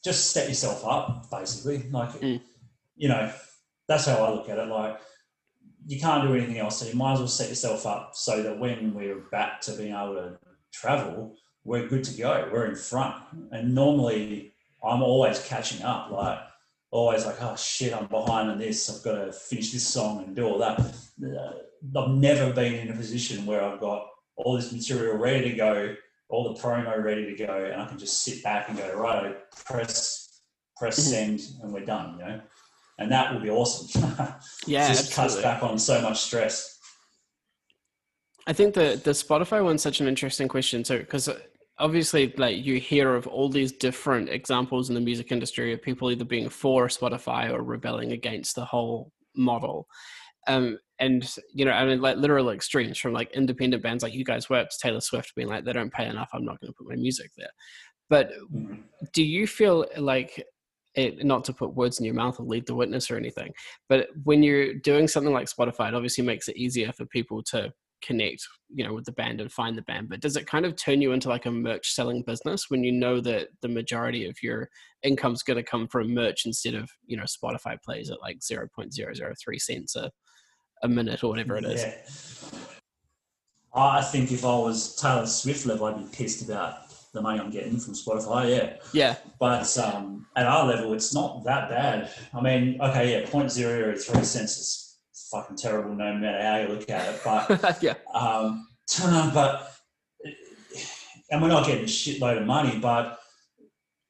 just 0.03 0.31
set 0.31 0.49
yourself 0.49 0.83
up, 0.85 1.29
basically. 1.29 1.89
Like, 1.91 2.09
Mm. 2.21 2.41
you 2.95 3.07
know, 3.07 3.31
that's 3.87 4.05
how 4.05 4.23
I 4.23 4.31
look 4.31 4.49
at 4.49 4.57
it. 4.57 4.67
Like, 4.67 4.99
you 5.85 5.99
can't 5.99 6.27
do 6.27 6.33
anything 6.35 6.57
else, 6.57 6.77
so 6.79 6.87
you 6.87 6.95
might 6.95 7.13
as 7.13 7.19
well 7.19 7.27
set 7.27 7.49
yourself 7.49 7.85
up 7.85 8.15
so 8.15 8.41
that 8.43 8.59
when 8.59 8.93
we're 8.93 9.19
back 9.31 9.61
to 9.61 9.73
being 9.73 9.93
able 9.93 10.15
to 10.15 10.37
travel, 10.71 11.35
we're 11.63 11.87
good 11.87 12.03
to 12.05 12.17
go. 12.17 12.49
We're 12.51 12.65
in 12.65 12.75
front, 12.75 13.15
and 13.51 13.75
normally 13.75 14.53
I'm 14.83 15.03
always 15.03 15.39
catching 15.43 15.83
up. 15.83 16.09
Like, 16.11 16.39
always 16.91 17.25
like, 17.25 17.41
oh 17.41 17.55
shit, 17.55 17.93
I'm 17.93 18.07
behind 18.07 18.49
on 18.49 18.57
this. 18.57 18.89
I've 18.89 19.03
got 19.03 19.23
to 19.23 19.31
finish 19.31 19.71
this 19.71 19.87
song 19.87 20.23
and 20.23 20.35
do 20.35 20.45
all 20.45 20.57
that. 20.59 20.79
Uh, 20.79 21.99
I've 21.99 22.09
never 22.09 22.51
been 22.53 22.73
in 22.73 22.89
a 22.89 22.95
position 22.95 23.45
where 23.45 23.63
I've 23.63 23.79
got 23.79 24.07
all 24.43 24.55
this 24.55 24.71
material 24.71 25.17
ready 25.17 25.51
to 25.51 25.55
go, 25.55 25.95
all 26.29 26.53
the 26.53 26.59
promo 26.59 27.03
ready 27.03 27.25
to 27.25 27.35
go, 27.45 27.65
and 27.71 27.81
I 27.81 27.87
can 27.87 27.97
just 27.97 28.23
sit 28.23 28.43
back 28.43 28.69
and 28.69 28.77
go, 28.77 28.95
right, 28.95 29.35
press, 29.65 30.41
press 30.77 30.99
Mhm. 30.99 31.09
send, 31.11 31.39
and 31.61 31.73
we're 31.73 31.85
done. 31.85 32.17
You 32.19 32.25
know, 32.25 32.41
and 32.99 33.11
that 33.11 33.33
will 33.33 33.41
be 33.41 33.49
awesome. 33.49 34.01
Yeah, 34.67 34.85
it 34.85 34.95
just 34.95 35.13
cuts 35.13 35.35
back 35.41 35.63
on 35.63 35.77
so 35.79 36.01
much 36.01 36.19
stress. 36.21 36.77
I 38.47 38.53
think 38.53 38.73
the 38.73 38.99
the 39.03 39.11
Spotify 39.11 39.63
one's 39.63 39.81
such 39.83 40.01
an 40.01 40.07
interesting 40.07 40.47
question 40.47 40.83
too, 40.83 40.99
because 40.99 41.29
obviously, 41.77 42.33
like 42.37 42.63
you 42.63 42.79
hear 42.79 43.15
of 43.15 43.27
all 43.27 43.49
these 43.49 43.71
different 43.71 44.29
examples 44.29 44.89
in 44.89 44.95
the 44.95 45.01
music 45.01 45.31
industry 45.31 45.73
of 45.73 45.81
people 45.81 46.11
either 46.11 46.25
being 46.25 46.49
for 46.49 46.87
Spotify 46.87 47.51
or 47.51 47.63
rebelling 47.63 48.11
against 48.13 48.55
the 48.55 48.65
whole 48.65 49.11
model. 49.35 49.87
Um, 50.47 50.79
and 50.99 51.27
you 51.53 51.65
know, 51.65 51.71
I 51.71 51.85
mean, 51.85 52.01
like 52.01 52.17
literal 52.17 52.49
extremes 52.49 52.97
from 52.97 53.13
like 53.13 53.31
independent 53.31 53.83
bands 53.83 54.03
like 54.03 54.13
you 54.13 54.23
guys 54.23 54.49
were 54.49 54.63
to 54.63 54.77
Taylor 54.81 55.01
Swift 55.01 55.33
being 55.35 55.47
like, 55.47 55.65
they 55.65 55.73
don't 55.73 55.93
pay 55.93 56.07
enough. 56.07 56.29
I'm 56.33 56.45
not 56.45 56.59
going 56.59 56.71
to 56.71 56.77
put 56.77 56.89
my 56.89 56.95
music 56.95 57.31
there. 57.37 57.49
But 58.09 58.31
Mhm. 58.53 58.83
do 59.13 59.23
you 59.23 59.47
feel 59.47 59.85
like 59.97 60.43
it, 60.93 61.23
not 61.25 61.45
to 61.45 61.53
put 61.53 61.73
words 61.73 61.99
in 61.99 62.05
your 62.05 62.13
mouth 62.13 62.39
or 62.39 62.45
lead 62.45 62.65
the 62.67 62.75
witness 62.75 63.09
or 63.09 63.15
anything, 63.15 63.53
but 63.87 64.09
when 64.23 64.43
you're 64.43 64.73
doing 64.73 65.07
something 65.07 65.33
like 65.33 65.47
Spotify, 65.47 65.87
it 65.87 65.95
obviously 65.95 66.23
makes 66.23 66.49
it 66.49 66.57
easier 66.57 66.91
for 66.91 67.05
people 67.05 67.41
to 67.43 67.71
connect, 68.01 68.47
you 68.73 68.83
know, 68.83 68.93
with 68.93 69.05
the 69.05 69.11
band 69.11 69.41
and 69.41 69.51
find 69.51 69.77
the 69.77 69.83
band. 69.83 70.09
But 70.09 70.21
does 70.21 70.35
it 70.35 70.47
kind 70.47 70.65
of 70.65 70.75
turn 70.75 71.01
you 71.01 71.11
into 71.11 71.29
like 71.29 71.45
a 71.45 71.51
merch 71.51 71.93
selling 71.93 72.23
business 72.23 72.69
when 72.69 72.83
you 72.83 72.91
know 72.91 73.19
that 73.21 73.49
the 73.61 73.67
majority 73.67 74.25
of 74.27 74.41
your 74.41 74.69
income 75.03 75.33
is 75.33 75.43
going 75.43 75.57
to 75.57 75.63
come 75.63 75.87
from 75.87 76.13
merch 76.13 76.45
instead 76.45 76.75
of, 76.75 76.89
you 77.05 77.17
know, 77.17 77.23
Spotify 77.23 77.81
plays 77.81 78.09
at 78.09 78.21
like 78.21 78.39
0.003 78.39 79.61
cents 79.61 79.95
a, 79.95 80.11
a 80.83 80.87
minute 80.87 81.23
or 81.23 81.29
whatever 81.29 81.57
it 81.57 81.65
is? 81.65 81.83
Yeah. 81.83 82.59
I 83.73 84.01
think 84.01 84.31
if 84.31 84.43
I 84.43 84.57
was 84.57 84.95
Taylor 84.97 85.25
Swift 85.25 85.65
level, 85.65 85.85
I'd 85.85 85.97
be 85.97 86.17
pissed 86.17 86.41
about 86.41 86.91
the 87.13 87.21
money 87.21 87.39
I'm 87.39 87.51
getting 87.51 87.77
from 87.77 87.93
Spotify. 87.93 88.49
Yeah. 88.49 88.73
Yeah. 88.93 89.15
But 89.39 89.77
um, 89.77 90.25
at 90.35 90.45
our 90.45 90.65
level, 90.65 90.93
it's 90.93 91.13
not 91.13 91.43
that 91.45 91.69
bad. 91.69 92.11
I 92.33 92.41
mean, 92.41 92.81
okay, 92.81 93.11
yeah, 93.11 93.27
0.003 93.27 94.25
cents 94.25 94.57
is 94.57 94.90
fucking 95.31 95.57
terrible 95.57 95.95
no 95.95 96.13
matter 96.13 96.41
how 96.41 96.57
you 96.57 96.67
look 96.67 96.89
at 96.89 97.13
it. 97.13 97.21
But, 97.23 97.77
yeah. 97.81 97.95
um, 98.13 98.67
but, 99.33 99.71
and 101.31 101.41
we're 101.41 101.47
not 101.47 101.65
getting 101.65 101.83
a 101.83 101.87
shitload 101.87 102.41
of 102.41 102.45
money, 102.45 102.77
but 102.79 103.19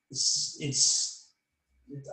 it's, 0.09 0.57
it's 0.59 1.29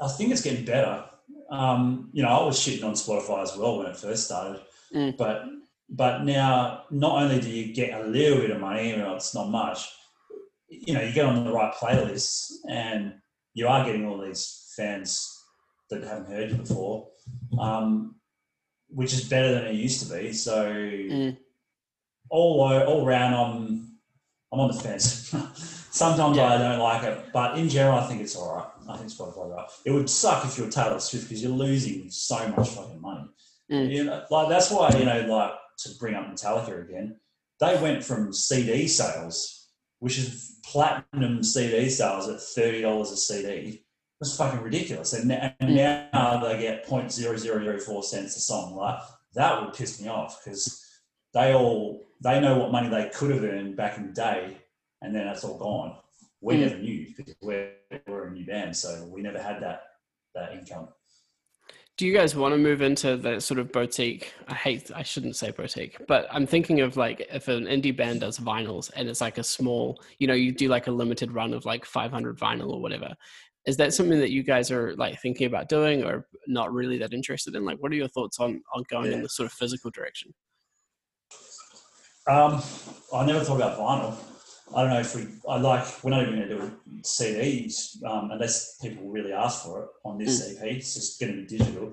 I 0.03 0.09
think 0.09 0.33
it's 0.33 0.42
getting 0.42 0.64
better. 0.64 1.05
Um, 1.51 2.11
you 2.12 2.23
know, 2.23 2.29
I 2.29 2.44
was 2.44 2.59
shitting 2.59 2.85
on 2.85 2.92
Spotify 2.94 3.42
as 3.42 3.57
well 3.57 3.79
when 3.79 3.87
it 3.87 3.97
first 3.97 4.27
started, 4.27 4.61
Mm. 4.94 5.18
but 5.18 5.44
but 5.90 6.25
now 6.25 6.85
not 6.90 7.23
only 7.23 7.40
do 7.40 7.51
you 7.51 7.75
get 7.75 8.01
a 8.01 8.05
little 8.05 8.38
bit 8.38 8.51
of 8.51 8.61
money, 8.61 8.88
you 8.90 8.97
know, 8.97 9.14
it's 9.16 9.35
not 9.35 9.51
much. 9.51 9.87
You 10.71 10.94
know, 10.94 11.03
you 11.03 11.12
get 11.12 11.27
on 11.27 11.44
the 11.44 11.53
right 11.53 11.73
playlists, 11.75 12.51
and 12.71 13.14
you 13.55 13.68
are 13.68 13.85
getting 13.85 14.07
all 14.07 14.18
these 14.18 14.73
fans 14.77 15.29
that 15.90 16.03
haven't 16.05 16.31
heard 16.31 16.51
you 16.51 16.57
before, 16.57 17.09
um, 17.59 18.14
which 18.88 19.12
is 19.12 19.29
better 19.29 19.53
than 19.55 19.66
it 19.66 19.74
used 19.74 20.07
to 20.07 20.14
be. 20.14 20.33
So 20.33 20.66
Mm. 20.72 21.37
all 22.31 22.61
all 22.62 23.05
round, 23.07 23.35
I'm 23.35 23.98
I'm 24.53 24.61
on 24.61 24.68
the 24.74 24.81
fence. 24.83 25.35
Sometimes 25.90 26.37
Yeah. 26.37 26.46
I 26.55 26.59
don't 26.59 26.79
like 26.79 27.03
it, 27.03 27.33
but 27.33 27.59
in 27.59 27.68
general, 27.68 27.98
I 27.98 28.07
think 28.07 28.20
it's 28.22 28.37
all 28.37 28.55
right. 28.57 28.66
I 28.88 28.96
think 28.96 29.11
Spotify 29.11 29.37
all 29.38 29.48
right. 29.51 29.66
It 29.85 29.90
would 29.90 30.09
suck 30.09 30.44
if 30.44 30.57
you're 30.57 30.70
Taylor 30.70 31.01
Swift 31.01 31.24
because 31.29 31.42
you're 31.42 31.53
losing 31.53 32.11
so 32.11 32.48
much 32.57 32.68
fucking 32.70 33.01
money. 33.01 33.27
Mm. 33.70 33.90
You 33.90 34.05
know, 34.05 34.24
like 34.31 34.48
that's 34.48 34.70
why 34.70 34.90
you 34.98 35.05
know, 35.05 35.20
like 35.27 35.53
to 35.81 35.90
bring 35.98 36.14
up 36.14 36.27
Metallica 36.27 36.83
again, 36.88 37.18
they 37.61 37.81
went 37.81 38.05
from 38.05 38.33
CD 38.33 38.88
sales, 38.88 39.68
which 39.98 40.18
is 40.18 40.59
platinum 40.64 41.42
CD 41.42 41.88
sales 41.90 42.29
at 42.29 42.40
thirty 42.40 42.81
dollars 42.83 43.11
a 43.11 43.16
CD. 43.16 43.85
That's 44.20 44.37
fucking 44.37 44.61
ridiculous. 44.61 45.12
And, 45.12 45.31
and 45.31 45.54
Mm. 45.61 46.12
now 46.12 46.40
they 46.42 46.59
get 46.61 46.85
0.0004 46.87 48.02
cents 48.04 48.37
a 48.37 48.40
song. 48.40 48.74
Like 48.76 49.00
that 49.35 49.62
would 49.62 49.74
piss 49.74 50.00
me 50.00 50.09
off 50.09 50.42
because 50.44 50.85
they 51.35 51.54
all 51.54 52.04
they 52.20 52.40
know 52.40 52.59
what 52.59 52.72
money 52.72 52.88
they 52.88 53.09
could 53.14 53.31
have 53.31 53.44
earned 53.44 53.76
back 53.76 53.96
in 53.96 54.09
the 54.09 54.12
day, 54.12 54.59
and 55.02 55.14
then 55.14 55.24
that's 55.26 55.44
all 55.44 55.57
gone. 55.59 55.96
We 56.40 56.57
Mm. 56.57 56.61
never 56.61 56.78
knew 56.78 57.07
because 57.16 57.35
we're, 57.40 57.72
we're 58.09 58.26
a 58.26 58.31
new 58.33 58.44
band, 58.44 58.76
so 58.76 59.09
we 59.12 59.22
never 59.22 59.40
had 59.40 59.62
that 59.62 59.83
that 60.35 60.52
income. 60.52 60.88
Do 61.96 62.07
you 62.07 62.14
guys 62.16 62.37
want 62.37 62.54
to 62.54 62.59
move 62.59 62.81
into 62.81 63.16
the 63.16 63.40
sort 63.40 63.59
of 63.59 63.72
boutique? 63.72 64.33
I 64.46 64.54
hate, 64.54 64.88
I 64.94 65.02
shouldn't 65.02 65.35
say 65.35 65.50
boutique, 65.50 65.96
but 66.07 66.28
I'm 66.31 66.46
thinking 66.46 66.81
of 66.81 66.96
like 66.96 67.26
if 67.33 67.48
an 67.48 67.64
indie 67.64 67.96
band 67.96 68.20
does 68.20 68.38
vinyls 68.38 68.88
and 68.94 69.09
it's 69.09 69.20
like 69.20 69.38
a 69.38 69.42
small, 69.42 70.00
you 70.20 70.28
know, 70.28 70.35
you 70.35 70.52
do 70.52 70.68
like 70.68 70.87
a 70.87 70.92
limited 70.92 71.33
run 71.33 71.52
of 71.52 71.64
like 71.66 71.85
500 71.85 72.38
vinyl 72.38 72.70
or 72.72 72.81
whatever. 72.81 73.16
Is 73.66 73.77
that 73.77 73.92
something 73.92 74.18
that 74.18 74.31
you 74.31 74.42
guys 74.42 74.71
are 74.71 74.94
like 74.97 75.21
thinking 75.21 75.47
about 75.47 75.68
doing 75.68 76.03
or 76.05 76.27
not 76.47 76.73
really 76.73 76.99
that 76.99 77.12
interested 77.12 77.55
in? 77.55 77.64
Like, 77.64 77.79
what 77.83 77.92
are 77.92 77.97
your 77.97 78.09
thoughts 78.09 78.38
on, 78.38 78.62
on 78.75 78.85
going 78.90 79.07
in 79.12 79.18
Yeah. 79.18 79.23
the 79.23 79.29
sort 79.29 79.47
of 79.47 79.53
physical 79.53 79.90
direction? 79.90 80.33
Um, 82.27 82.62
I 83.14 83.25
never 83.27 83.40
thought 83.40 83.57
about 83.57 83.79
vinyl. 83.79 84.16
I 84.77 84.83
don't 84.83 84.90
know 84.90 85.01
if 85.01 85.14
we. 85.16 85.27
I 85.49 85.57
like. 85.59 86.05
We're 86.05 86.11
not 86.11 86.23
even 86.23 86.37
going 86.37 86.49
to 86.49 86.57
do 86.57 86.73
CDs 87.03 88.03
um, 88.05 88.31
unless 88.31 88.77
people 88.83 89.09
really 89.09 89.33
ask 89.33 89.64
for 89.64 89.85
it 89.85 89.88
on 90.05 90.18
this 90.18 90.57
EP. 90.57 90.62
It's 90.62 90.94
just 90.94 91.18
going 91.18 91.33
to 91.33 91.38
be 91.40 91.47
digital. 91.59 91.92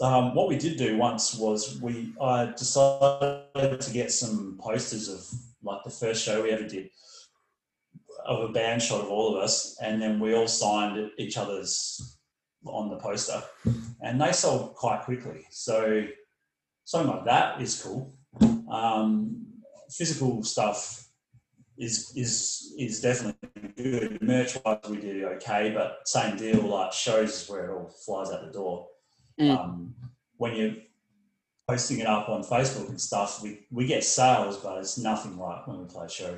Um, 0.00 0.32
what 0.36 0.46
we 0.48 0.56
did 0.56 0.78
do 0.78 0.96
once 0.96 1.34
was 1.34 1.80
we. 1.82 2.12
I 2.20 2.52
decided 2.56 3.80
to 3.80 3.90
get 3.92 4.12
some 4.12 4.58
posters 4.60 5.08
of 5.08 5.26
like 5.64 5.82
the 5.82 5.90
first 5.90 6.24
show 6.24 6.42
we 6.44 6.50
ever 6.50 6.68
did 6.68 6.88
of 8.26 8.48
a 8.48 8.52
band 8.52 8.82
shot 8.82 9.02
of 9.02 9.08
all 9.08 9.36
of 9.36 9.42
us, 9.42 9.76
and 9.82 10.00
then 10.00 10.20
we 10.20 10.34
all 10.34 10.48
signed 10.48 11.10
each 11.18 11.36
other's 11.36 12.18
on 12.64 12.90
the 12.90 12.96
poster, 12.96 13.42
and 14.02 14.20
they 14.20 14.32
sold 14.32 14.74
quite 14.74 15.02
quickly. 15.02 15.44
So 15.50 16.06
something 16.84 17.10
like 17.10 17.24
that 17.26 17.60
is 17.60 17.82
cool. 17.82 18.14
Um, 18.70 19.46
physical 19.90 20.42
stuff 20.42 21.08
is 21.78 22.12
is 22.16 22.74
is 22.78 23.00
definitely 23.00 23.72
good. 23.76 24.20
Merch 24.20 24.58
wise, 24.64 24.78
we 24.88 24.96
did 24.98 25.24
okay, 25.24 25.72
but 25.74 26.06
same 26.06 26.36
deal. 26.36 26.62
Like 26.62 26.92
shows 26.92 27.42
is 27.42 27.48
where 27.48 27.66
it 27.66 27.72
all 27.72 27.88
flies 28.04 28.30
out 28.30 28.44
the 28.44 28.52
door. 28.52 28.88
Mm. 29.40 29.58
Um, 29.58 29.94
when 30.36 30.56
you're 30.56 30.74
posting 31.68 32.00
it 32.00 32.06
up 32.06 32.28
on 32.28 32.42
Facebook 32.42 32.88
and 32.88 33.00
stuff, 33.00 33.42
we 33.42 33.66
we 33.70 33.86
get 33.86 34.04
sales, 34.04 34.56
but 34.58 34.78
it's 34.78 34.98
nothing 34.98 35.38
like 35.38 35.66
when 35.66 35.78
we 35.78 35.84
play 35.84 36.06
a 36.06 36.08
show. 36.08 36.36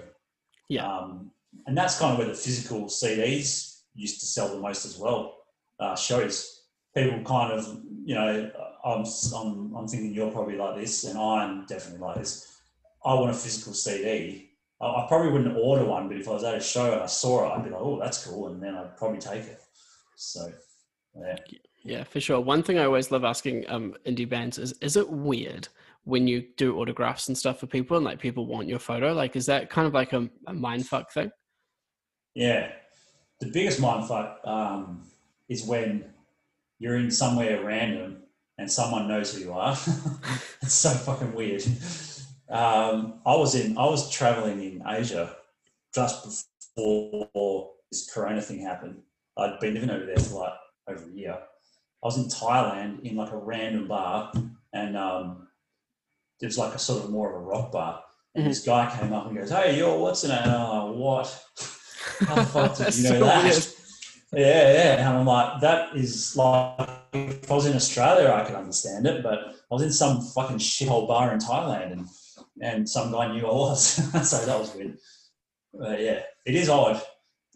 Yeah. 0.68 0.86
Um, 0.86 1.30
and 1.66 1.76
that's 1.76 1.98
kind 1.98 2.12
of 2.12 2.18
where 2.18 2.28
the 2.28 2.34
physical 2.34 2.84
CDs 2.84 3.80
used 3.94 4.20
to 4.20 4.26
sell 4.26 4.48
the 4.48 4.60
most 4.60 4.84
as 4.84 4.98
well. 4.98 5.36
Uh, 5.78 5.96
shows 5.96 6.64
people 6.94 7.22
kind 7.24 7.52
of 7.52 7.66
you 8.04 8.14
know 8.14 8.50
I'm, 8.84 9.04
I'm 9.34 9.74
I'm 9.74 9.88
thinking 9.88 10.12
you're 10.12 10.30
probably 10.30 10.56
like 10.56 10.80
this, 10.80 11.04
and 11.04 11.18
I'm 11.18 11.66
definitely 11.66 12.06
like 12.06 12.16
this. 12.16 12.46
I 13.04 13.14
want 13.14 13.30
a 13.30 13.34
physical 13.34 13.72
CD 13.72 14.50
I, 14.80 14.86
I 14.86 15.06
probably 15.08 15.30
wouldn't 15.30 15.56
order 15.56 15.84
one, 15.84 16.08
but 16.08 16.16
if 16.16 16.28
I 16.28 16.32
was 16.32 16.44
at 16.44 16.54
a 16.54 16.60
show 16.60 16.92
and 16.92 17.02
I 17.02 17.06
saw 17.06 17.46
it, 17.46 17.56
I'd 17.58 17.64
be 17.64 17.70
like, 17.70 17.80
oh, 17.80 17.98
that's 18.00 18.26
cool, 18.26 18.48
and 18.48 18.62
then 18.62 18.74
I'd 18.74 18.96
probably 18.96 19.18
take 19.18 19.44
it. 19.44 19.60
So, 20.16 20.52
yeah. 21.18 21.36
Yeah, 21.82 22.04
for 22.04 22.20
sure. 22.20 22.40
One 22.40 22.62
thing 22.62 22.78
I 22.78 22.84
always 22.84 23.10
love 23.10 23.24
asking 23.24 23.64
um, 23.70 23.94
indie 24.04 24.28
bands 24.28 24.58
is: 24.58 24.74
Is 24.82 24.96
it 24.96 25.08
weird 25.08 25.66
when 26.04 26.26
you 26.26 26.44
do 26.58 26.76
autographs 26.76 27.28
and 27.28 27.38
stuff 27.38 27.58
for 27.58 27.66
people, 27.66 27.96
and 27.96 28.04
like 28.04 28.18
people 28.18 28.46
want 28.46 28.68
your 28.68 28.78
photo? 28.78 29.14
Like, 29.14 29.34
is 29.34 29.46
that 29.46 29.70
kind 29.70 29.86
of 29.86 29.94
like 29.94 30.12
a, 30.12 30.28
a 30.46 30.52
mind 30.52 30.86
fuck 30.86 31.10
thing? 31.10 31.30
Yeah, 32.34 32.72
the 33.40 33.50
biggest 33.50 33.80
mind 33.80 34.06
fuck 34.06 34.40
um, 34.44 35.02
is 35.48 35.64
when 35.64 36.04
you're 36.78 36.96
in 36.96 37.10
somewhere 37.10 37.62
random 37.64 38.22
and 38.58 38.70
someone 38.70 39.08
knows 39.08 39.34
who 39.34 39.40
you 39.40 39.52
are. 39.52 39.72
it's 40.62 40.74
so 40.74 40.90
fucking 40.90 41.34
weird. 41.34 41.62
Um, 42.48 43.20
I 43.24 43.34
was 43.36 43.54
in, 43.54 43.78
I 43.78 43.84
was 43.84 44.10
traveling 44.10 44.62
in 44.62 44.82
Asia 44.86 45.36
just 45.94 46.54
before 46.76 47.70
this 47.90 48.10
Corona 48.12 48.42
thing 48.42 48.60
happened. 48.60 48.96
I'd 49.38 49.58
been 49.60 49.74
living 49.74 49.90
over 49.90 50.04
there 50.04 50.18
for 50.18 50.40
like 50.40 50.52
over 50.88 51.04
a 51.08 51.12
year. 51.12 51.38
I 52.02 52.06
was 52.06 52.18
in 52.18 52.24
Thailand 52.24 53.02
in 53.02 53.16
like 53.16 53.32
a 53.32 53.36
random 53.36 53.88
bar, 53.88 54.32
and 54.72 54.96
um, 54.96 55.48
was 56.42 56.58
like 56.58 56.74
a 56.74 56.78
sort 56.78 57.04
of 57.04 57.10
more 57.10 57.30
of 57.30 57.36
a 57.36 57.44
rock 57.44 57.72
bar. 57.72 58.02
And 58.34 58.42
mm-hmm. 58.42 58.50
this 58.50 58.64
guy 58.64 58.94
came 58.98 59.12
up 59.12 59.26
and 59.26 59.36
goes, 59.36 59.50
"Hey, 59.50 59.78
yo, 59.78 59.98
what's 59.98 60.24
in 60.24 60.30
it?" 60.30 60.40
And 60.40 60.50
I'm 60.50 60.90
like, 60.90 60.96
"What? 60.96 61.44
How 62.20 62.34
the 62.36 62.44
fuck 62.44 62.76
did 62.76 62.96
you 62.96 63.02
know 63.04 63.08
so 63.10 63.24
that?" 63.24 63.74
Yeah, 64.32 64.72
yeah. 64.72 65.08
And 65.08 65.18
I'm 65.18 65.26
like, 65.26 65.60
that 65.60 65.96
is 65.96 66.36
like, 66.36 66.88
if 67.12 67.50
I 67.50 67.54
was 67.54 67.66
in 67.66 67.74
Australia, 67.74 68.30
I 68.30 68.44
could 68.44 68.54
understand 68.54 69.06
it, 69.06 69.24
but 69.24 69.38
I 69.38 69.74
was 69.74 69.82
in 69.82 69.92
some 69.92 70.20
fucking 70.20 70.58
shithole 70.58 71.08
bar 71.08 71.32
in 71.32 71.40
Thailand, 71.40 71.92
and 71.92 72.06
and 72.62 72.88
some 72.88 73.10
guy 73.10 73.32
knew 73.32 73.46
I 73.46 73.52
was, 73.52 73.82
so 74.30 74.44
that 74.46 74.58
was 74.58 74.74
weird. 74.74 74.98
But 75.74 76.00
yeah, 76.00 76.20
it 76.46 76.54
is 76.54 76.68
odd, 76.68 77.02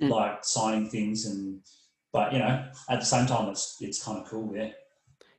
mm. 0.01 0.09
like 0.09 0.45
signing 0.45 0.89
things 0.89 1.27
and 1.27 1.61
but 2.15 2.33
you 2.33 2.39
know, 2.39 2.65
at 2.89 3.01
the 3.01 3.05
same 3.05 3.27
time, 3.27 3.49
it's 3.51 3.77
it's 3.81 4.03
kind 4.03 4.19
of 4.19 4.27
cool. 4.27 4.55
Yeah. 4.57 4.71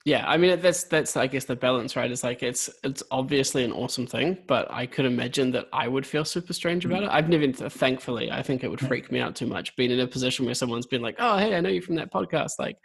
Yeah, 0.06 0.24
I 0.28 0.38
mean 0.38 0.60
that's 0.62 0.84
that's 0.84 1.18
I 1.18 1.26
guess 1.26 1.46
the 1.46 1.56
balance, 1.56 1.96
right? 1.96 2.12
It's 2.12 2.24
like 2.24 2.44
it's 2.44 2.70
it's 2.84 3.02
obviously 3.10 3.64
an 3.64 3.72
awesome 3.72 4.06
thing, 4.06 4.38
but 4.46 4.70
I 4.70 4.86
could 4.86 5.06
imagine 5.06 5.50
that 5.54 5.66
I 5.74 5.88
would 5.88 6.06
feel 6.06 6.24
super 6.24 6.54
strange 6.54 6.86
about 6.86 7.02
it. 7.02 7.10
I've 7.12 7.28
never, 7.28 7.52
thankfully, 7.52 8.32
I 8.32 8.44
think 8.44 8.64
it 8.64 8.68
would 8.70 8.80
mm. 8.80 8.88
freak 8.88 9.12
me 9.12 9.20
out 9.20 9.36
too 9.36 9.48
much 9.48 9.76
being 9.76 9.90
in 9.90 10.00
a 10.00 10.06
position 10.06 10.46
where 10.46 10.54
someone's 10.54 10.86
been 10.86 11.02
like, 11.02 11.16
"Oh, 11.18 11.38
hey, 11.38 11.56
I 11.56 11.60
know 11.60 11.70
you 11.70 11.82
from 11.82 11.96
that 11.96 12.14
podcast. 12.14 12.52
Like, 12.60 12.78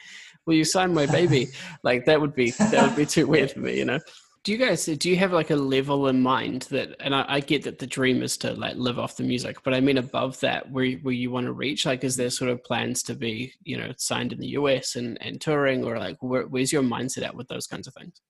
will 0.46 0.54
you 0.54 0.64
sign 0.64 0.94
my 0.94 1.04
baby?" 1.04 1.48
like 1.82 2.06
that 2.06 2.22
would 2.22 2.34
be 2.34 2.52
that 2.52 2.82
would 2.82 2.96
be 2.96 3.04
too 3.04 3.26
weird 3.26 3.50
for 3.50 3.60
me, 3.60 3.76
you 3.76 3.84
know 3.84 4.00
do 4.42 4.52
you 4.52 4.58
guys 4.58 4.86
do 4.86 5.10
you 5.10 5.16
have 5.16 5.32
like 5.32 5.50
a 5.50 5.56
level 5.56 6.08
in 6.08 6.22
mind 6.22 6.62
that 6.70 6.96
and 7.00 7.14
I, 7.14 7.24
I, 7.28 7.40
get 7.40 7.62
that 7.64 7.78
the 7.78 7.86
dream 7.86 8.22
is 8.22 8.38
to 8.38 8.54
like 8.54 8.76
live 8.76 8.98
off 8.98 9.16
the 9.16 9.22
music 9.22 9.58
but 9.64 9.74
i 9.74 9.80
mean 9.80 9.98
above 9.98 10.40
that 10.40 10.70
where, 10.70 10.92
where 11.02 11.14
you 11.14 11.30
want 11.30 11.46
to 11.46 11.52
reach? 11.52 11.86
Like 11.86 12.04
is 12.04 12.16
there 12.16 12.30
sort 12.30 12.50
of 12.50 12.64
plans 12.64 13.02
to 13.04 13.14
be 13.14 13.52
you 13.62 13.76
know 13.76 13.92
signed 13.96 14.32
in 14.32 14.40
the 14.40 14.48
us 14.48 14.96
and, 14.96 15.18
and 15.20 15.40
touring 15.40 15.84
or 15.84 15.98
like 15.98 16.16
where, 16.20 16.46
where's 16.46 16.72
your 16.72 16.82
mindset 16.82 17.24
at 17.24 17.34
with 17.34 17.48
those 17.48 17.66
kinds 17.66 17.86
of 17.86 17.94
things? 17.94 18.20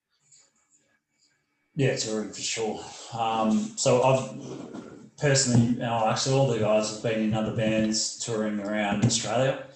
Yeah 1.76 1.96
touring 1.96 2.32
for 2.32 2.40
sure. 2.40 2.80
Um, 3.12 3.72
so 3.76 4.02
i've 4.02 5.16
personally 5.18 5.80
actually 5.82 6.34
all 6.34 6.48
the 6.48 6.58
guys 6.58 6.90
have 6.90 7.02
been 7.02 7.20
in 7.20 7.34
other 7.34 7.54
bands 7.54 8.18
touring 8.18 8.58
around 8.58 9.04
australia. 9.04 9.66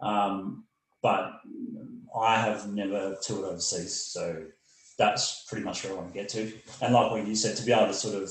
Um, 0.00 0.64
but 1.02 1.32
i 2.16 2.36
have 2.36 2.70
never 2.72 3.16
toured 3.22 3.44
overseas 3.44 3.94
so 3.94 4.44
that's 4.98 5.44
pretty 5.48 5.64
much 5.64 5.84
where 5.84 5.92
I 5.92 5.96
want 5.96 6.08
to 6.08 6.14
get 6.14 6.28
to. 6.30 6.52
And 6.80 6.94
like 6.94 7.10
what 7.10 7.26
you 7.26 7.34
said, 7.34 7.56
to 7.56 7.64
be 7.64 7.72
able 7.72 7.86
to 7.86 7.94
sort 7.94 8.22
of 8.22 8.30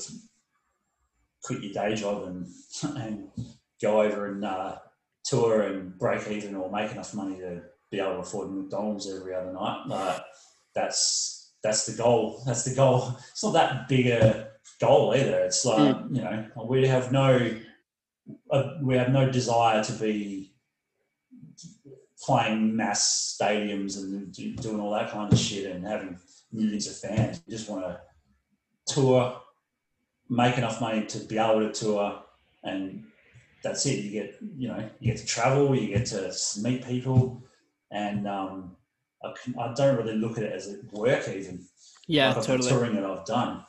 quit 1.44 1.64
your 1.64 1.74
day 1.74 1.96
job 1.96 2.24
and 2.24 2.48
and 2.98 3.30
go 3.82 4.02
over 4.02 4.28
and 4.28 4.46
uh, 4.46 4.78
tour 5.24 5.62
and 5.64 5.98
break 5.98 6.28
even 6.28 6.56
or 6.56 6.72
make 6.72 6.92
enough 6.92 7.14
money 7.14 7.38
to 7.40 7.62
be 7.90 8.00
able 8.00 8.14
to 8.14 8.20
afford 8.20 8.52
McDonald's 8.52 9.12
every 9.12 9.36
other 9.36 9.54
night, 9.54 9.84
like 9.88 10.22
that's 10.74 11.54
that's 11.64 11.86
the 11.86 12.02
goal. 12.02 12.42
That's 12.46 12.64
the 12.64 12.76
goal. 12.76 13.16
It's 13.30 13.44
not 13.44 13.54
that 13.54 13.88
big 13.88 14.08
a 14.08 14.50
goal 14.80 15.14
either. 15.16 15.42
It's 15.42 15.64
like 15.64 15.96
mm. 15.96 16.16
you 16.16 16.22
know 16.24 16.66
we 16.66 16.88
have 16.88 17.12
no 17.12 17.52
uh, 18.50 18.64
we 18.82 18.96
have 18.96 19.10
no 19.10 19.30
desire 19.30 19.84
to 19.84 19.94
be 19.94 20.54
playing 22.24 22.76
mass 22.76 23.38
stadiums 23.40 23.98
and 23.98 24.32
doing 24.62 24.80
all 24.80 24.92
that 24.92 25.12
kind 25.12 25.32
of 25.32 25.40
shit 25.40 25.72
and 25.76 25.86
having 25.86 26.18
millions 26.52 26.88
of 26.88 26.98
fans. 26.98 27.42
You 27.46 27.58
just 27.58 27.70
want 27.70 27.86
to 27.86 28.00
tour, 28.94 29.42
make 30.30 30.58
enough 30.58 30.82
money 30.82 31.06
to 31.06 31.20
be 31.20 31.38
able 31.38 31.60
to 31.60 31.72
tour, 31.72 32.24
and 32.64 33.04
that's 33.64 33.86
it. 33.86 34.04
You 34.04 34.12
get 34.12 34.38
you 34.58 34.68
know 34.68 34.90
you 35.00 35.12
get 35.12 35.20
to 35.20 35.26
travel, 35.26 35.76
you 35.76 35.88
get 35.96 36.06
to 36.08 36.34
meet 36.62 36.86
people, 36.86 37.44
and 37.92 38.28
um, 38.28 38.76
I, 39.24 39.34
I 39.60 39.74
don't 39.74 39.98
really 39.98 40.16
look 40.16 40.38
at 40.38 40.44
it 40.44 40.54
as 40.54 40.68
a 40.68 40.78
work 40.92 41.28
even. 41.28 41.66
Yeah, 42.08 42.34
like 42.34 42.44
totally. 42.44 42.70
touring 42.70 42.96
that 42.96 43.06
I've 43.06 43.26
done. 43.26 43.64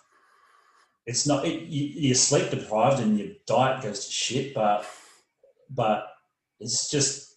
It's 1.06 1.26
not 1.26 1.44
it, 1.44 1.62
you, 1.62 2.08
you're 2.08 2.14
sleep 2.14 2.50
deprived 2.50 3.00
and 3.00 3.18
your 3.18 3.28
diet 3.46 3.82
goes 3.82 4.06
to 4.06 4.12
shit, 4.12 4.54
but 4.54 4.86
but 5.70 6.08
it's 6.60 6.90
just 6.90 7.36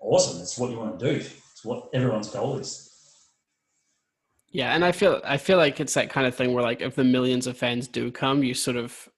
awesome. 0.00 0.40
It's 0.40 0.58
what 0.58 0.70
you 0.70 0.78
want 0.78 0.98
to 0.98 1.12
do. 1.12 1.16
It's 1.16 1.64
what 1.64 1.88
everyone's 1.92 2.28
goal 2.28 2.58
is. 2.58 2.93
Yeah, 4.54 4.72
and 4.72 4.84
I 4.84 4.92
feel 4.92 5.20
I 5.24 5.36
feel 5.36 5.58
like 5.58 5.80
it's 5.80 5.94
that 5.94 6.10
kind 6.10 6.28
of 6.28 6.34
thing 6.36 6.54
where 6.54 6.62
like 6.62 6.80
if 6.80 6.94
the 6.94 7.02
millions 7.02 7.48
of 7.48 7.58
fans 7.58 7.88
do 7.88 8.12
come, 8.12 8.44
you 8.44 8.54
sort 8.54 8.76
of 8.76 9.08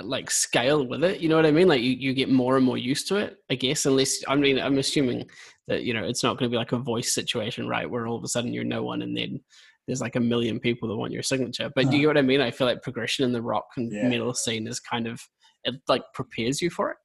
like 0.00 0.30
scale 0.30 0.86
with 0.86 1.04
it. 1.04 1.20
You 1.20 1.28
know 1.28 1.36
what 1.36 1.44
I 1.44 1.50
mean? 1.50 1.68
Like 1.68 1.82
you, 1.82 1.90
you 1.90 2.14
get 2.14 2.30
more 2.30 2.56
and 2.56 2.64
more 2.64 2.78
used 2.78 3.06
to 3.08 3.16
it, 3.16 3.36
I 3.50 3.56
guess. 3.56 3.84
Unless 3.84 4.24
I 4.26 4.34
mean 4.36 4.58
I'm 4.58 4.78
assuming 4.78 5.28
that, 5.68 5.82
you 5.82 5.92
know, 5.92 6.02
it's 6.02 6.22
not 6.22 6.38
gonna 6.38 6.48
be 6.48 6.56
like 6.56 6.72
a 6.72 6.78
voice 6.78 7.12
situation, 7.12 7.68
right? 7.68 7.88
Where 7.88 8.06
all 8.06 8.16
of 8.16 8.24
a 8.24 8.28
sudden 8.28 8.54
you're 8.54 8.64
no 8.64 8.84
one 8.84 9.02
and 9.02 9.14
then 9.14 9.38
there's 9.86 10.00
like 10.00 10.16
a 10.16 10.20
million 10.20 10.58
people 10.58 10.88
that 10.88 10.96
want 10.96 11.12
your 11.12 11.22
signature. 11.22 11.70
But 11.74 11.90
do 11.90 11.98
you 11.98 12.08
uh-huh. 12.08 12.14
get 12.14 12.20
what 12.20 12.24
I 12.24 12.26
mean? 12.26 12.40
I 12.40 12.50
feel 12.50 12.66
like 12.66 12.82
progression 12.82 13.26
in 13.26 13.32
the 13.32 13.42
rock 13.42 13.66
and 13.76 13.92
yeah. 13.92 14.08
metal 14.08 14.32
scene 14.32 14.66
is 14.66 14.80
kind 14.80 15.06
of 15.06 15.20
it 15.64 15.74
like 15.88 16.04
prepares 16.14 16.62
you 16.62 16.70
for 16.70 16.92
it. 16.92 16.96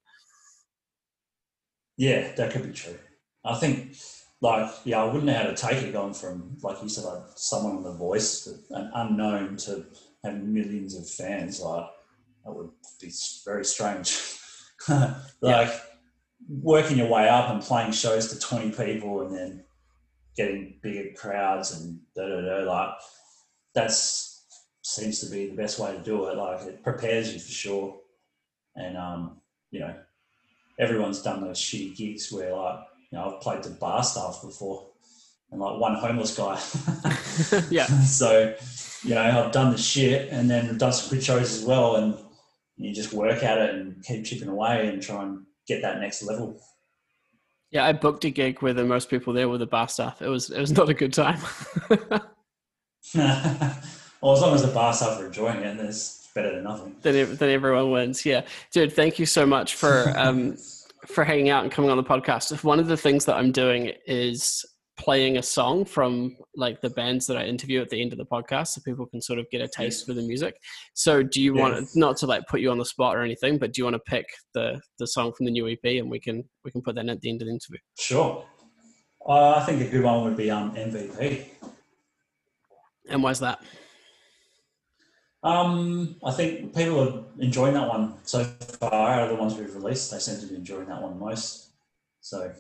Yeah, 1.98 2.32
that 2.36 2.54
could 2.54 2.64
be 2.64 2.72
true. 2.72 2.98
I 3.44 3.56
think 3.56 3.98
like 4.42 4.72
yeah, 4.86 5.02
I 5.02 5.06
wouldn't 5.06 5.26
know 5.26 5.36
how 5.36 5.44
to 5.44 5.56
take 5.56 5.84
it 5.84 5.94
going 5.94 6.14
from 6.14 6.58
like 6.64 6.82
you 6.82 6.90
said, 6.90 7.06
like 7.06 7.22
someone 7.36 7.78
on 7.78 7.84
the 7.84 7.94
voice, 7.94 8.48
an 8.72 8.92
unknown 8.96 9.56
to 9.58 9.86
having 10.24 10.52
millions 10.52 10.96
of 10.96 11.08
fans. 11.08 11.62
Like 11.62 11.86
that 12.44 12.52
would 12.52 12.72
be 13.00 13.12
very 13.46 13.64
strange. 13.64 14.20
like 14.90 15.14
yeah. 15.44 15.78
working 16.50 16.98
your 16.98 17.08
way 17.08 17.30
up 17.30 17.52
and 17.52 17.62
playing 17.62 17.92
shows 17.92 18.34
to 18.34 18.40
twenty 18.40 18.72
people, 18.72 19.22
and 19.22 19.36
then 19.36 19.64
getting 20.36 20.80
bigger 20.82 21.10
crowds 21.16 21.80
and 21.80 22.00
da 22.16 22.28
da 22.28 22.42
da. 22.42 22.72
Like 22.72 22.94
that's 23.76 24.30
seems 24.82 25.20
to 25.20 25.30
be 25.30 25.50
the 25.50 25.56
best 25.56 25.78
way 25.78 25.96
to 25.96 26.02
do 26.02 26.26
it. 26.26 26.36
Like 26.36 26.62
it 26.62 26.84
prepares 26.84 27.32
you 27.32 27.40
for 27.40 27.52
sure, 27.52 28.00
and 28.76 28.98
um, 28.98 29.40
you 29.70 29.82
know, 29.82 29.94
everyone's 30.80 31.22
done 31.22 31.42
those 31.42 31.60
shitty 31.60 31.96
gigs 31.96 32.32
where 32.32 32.56
like 32.56 32.80
you 33.12 33.17
know, 33.17 33.36
I've 33.36 33.41
played 33.41 33.63
to 33.63 33.69
bar 33.69 34.04
staff 34.04 34.39
before 34.41 34.88
and 35.52 35.60
like 35.60 35.80
one 35.80 35.95
homeless 35.95 36.36
guy. 36.36 36.60
yeah. 37.69 37.88
So, 38.06 38.56
you 39.04 39.15
know, 39.15 39.21
I've 39.21 39.52
done 39.52 39.71
the 39.71 39.78
shit 39.78 40.32
and 40.32 40.50
then 40.50 40.69
I've 40.69 40.78
done 40.78 40.93
some 40.93 41.10
good 41.10 41.24
shows 41.24 41.58
as 41.58 41.65
well. 41.65 41.95
And 41.95 42.17
you 42.78 42.93
just 42.93 43.13
work 43.13 43.43
at 43.43 43.58
it 43.58 43.76
and 43.76 44.04
keep 44.04 44.26
chipping 44.26 44.47
away 44.47 44.88
and 44.88 45.02
try 45.02 45.24
and 45.24 45.45
get 45.67 45.82
that 45.82 46.00
next 46.00 46.24
level. 46.24 46.60
Yeah, 47.71 47.86
I 47.86 47.93
booked 47.93 48.26
a 48.26 48.30
gig 48.30 48.62
where 48.62 48.74
the 48.74 48.84
most 48.84 49.10
people 49.10 49.34
there 49.34 49.47
were 49.50 49.58
the 49.58 49.65
bar 49.65 49.88
staff. 49.88 50.21
It 50.21 50.28
was 50.28 50.50
it 50.50 50.60
was 50.60 50.71
not 50.71 50.89
a 50.89 50.93
good 50.93 51.13
time. 51.13 51.39
well, 51.89 52.21
as 53.15 54.41
long 54.41 54.54
as 54.54 54.62
the 54.62 54.71
bar 54.74 54.93
staff 54.93 55.19
are 55.19 55.28
enjoying 55.28 55.60
it, 55.60 55.80
it's 55.80 56.28
better 56.36 56.54
than 56.54 56.65
nothing. 56.65 56.97
Then, 57.02 57.36
then 57.36 57.50
everyone 57.50 57.91
wins. 57.91 58.26
Yeah, 58.26 58.41
dude. 58.74 58.91
Thank 58.91 59.19
you 59.19 59.26
so 59.26 59.45
much 59.45 59.76
for 59.76 60.13
um, 60.17 60.58
for 61.08 61.24
hanging 61.24 61.50
out 61.50 61.64
and 61.64 61.72
coming 61.72 61.90
on 61.90 61.98
the 61.98 62.04
podcast. 62.04 62.64
One 62.64 62.80
of 62.80 62.88
the 62.88 62.98
things 62.98 63.26
that 63.26 63.36
I'm 63.36 63.52
doing 63.52 63.92
is 64.06 64.64
playing 64.98 65.38
a 65.38 65.44
song 65.44 65.84
from 65.84 66.36
like 66.56 66.80
the 66.82 66.90
bands 66.92 67.26
that 67.26 67.36
I 67.38 67.46
interview 67.46 67.82
at 67.82 67.90
the 67.90 68.00
end 68.00 68.12
of 68.12 68.20
the 68.20 68.26
podcast 68.26 68.68
so 68.68 68.82
people 68.86 69.08
can 69.08 69.22
sort 69.22 69.40
of 69.40 69.50
get 69.50 69.62
a 69.62 69.68
taste 69.68 70.06
for 70.06 70.14
the 70.14 70.22
music. 70.22 70.56
So 70.94 71.24
do 71.24 71.42
you 71.42 71.56
want 71.56 71.88
not 71.96 72.18
to 72.18 72.28
like 72.28 72.44
put 72.48 72.62
you 72.62 72.70
on 72.70 72.78
the 72.78 72.86
spot 72.86 73.16
or 73.16 73.24
anything, 73.24 73.58
but 73.58 73.74
do 73.74 73.80
you 73.80 73.86
want 73.86 73.96
to 73.96 74.02
pick 74.06 74.26
the 74.54 74.80
the 75.00 75.08
song 75.08 75.34
from 75.36 75.46
the 75.46 75.52
new 75.52 75.68
EP 75.68 75.80
and 75.84 76.10
we 76.10 76.20
can 76.20 76.44
we 76.64 76.72
can 76.72 76.82
put 76.82 76.96
that 76.96 77.10
at 77.10 77.20
the 77.22 77.30
end 77.30 77.42
of 77.42 77.48
the 77.48 77.54
interview? 77.54 77.80
Sure. 77.98 78.46
Uh, 79.28 79.56
I 79.56 79.64
think 79.66 79.82
a 79.82 79.86
good 79.86 80.04
one 80.04 80.24
would 80.24 80.38
be 80.38 80.52
um 80.52 80.76
MVP. 80.76 81.46
And 83.10 83.24
why's 83.24 83.40
that? 83.40 83.60
Um, 85.44 86.18
I 86.24 86.32
think 86.32 86.76
people 86.76 87.00
are 87.00 87.24
enjoying 87.44 87.74
that 87.74 87.88
one 87.88 88.14
so 88.24 88.44
far. 88.44 89.12
Out 89.12 89.24
of 89.24 89.30
the 89.30 89.36
ones 89.36 89.56
we've 89.56 89.74
released, 89.74 90.12
they 90.12 90.20
seem 90.20 90.40
to 90.40 90.46
be 90.46 90.56
enjoying 90.56 90.88
that 90.88 91.02
one 91.02 91.20
most. 91.20 91.70
So 92.22 92.52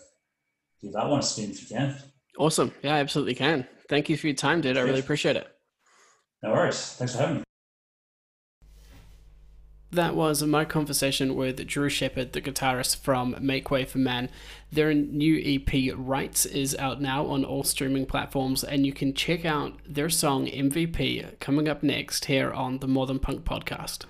give 0.81 0.93
that 0.93 1.07
one 1.07 1.19
a 1.19 1.23
spin 1.23 1.51
if 1.51 1.61
you 1.61 1.75
can. 1.75 1.95
Awesome. 2.39 2.73
Yeah, 2.81 2.95
I 2.95 2.99
absolutely 2.99 3.35
can. 3.35 3.67
Thank 3.87 4.09
you 4.09 4.17
for 4.17 4.27
your 4.27 4.35
time, 4.35 4.61
dude. 4.61 4.77
I 4.77 4.81
really 4.81 4.99
appreciate 4.99 5.35
it. 5.35 5.47
No 6.41 6.53
worries. 6.53 6.93
Thanks 6.93 7.13
for 7.13 7.21
having 7.21 7.37
me. 7.37 7.43
That 9.91 10.15
was 10.15 10.41
my 10.43 10.63
conversation 10.63 11.35
with 11.35 11.65
Drew 11.67 11.89
Shepard, 11.89 12.31
the 12.31 12.41
guitarist 12.41 12.97
from 12.97 13.35
Make 13.39 13.69
Way 13.69 13.83
for 13.83 13.97
Man. 13.97 14.29
Their 14.71 14.93
new 14.93 15.37
EP, 15.43 15.93
Rights, 15.95 16.45
is 16.45 16.75
out 16.77 17.01
now 17.01 17.25
on 17.25 17.43
all 17.43 17.63
streaming 17.63 18.05
platforms, 18.05 18.63
and 18.63 18.85
you 18.85 18.93
can 18.93 19.13
check 19.13 19.43
out 19.43 19.79
their 19.85 20.09
song 20.09 20.47
MVP 20.47 21.39
coming 21.39 21.67
up 21.67 21.83
next 21.83 22.25
here 22.25 22.51
on 22.51 22.79
the 22.79 22.87
Modern 22.87 23.19
Punk 23.19 23.43
Podcast. 23.43 24.05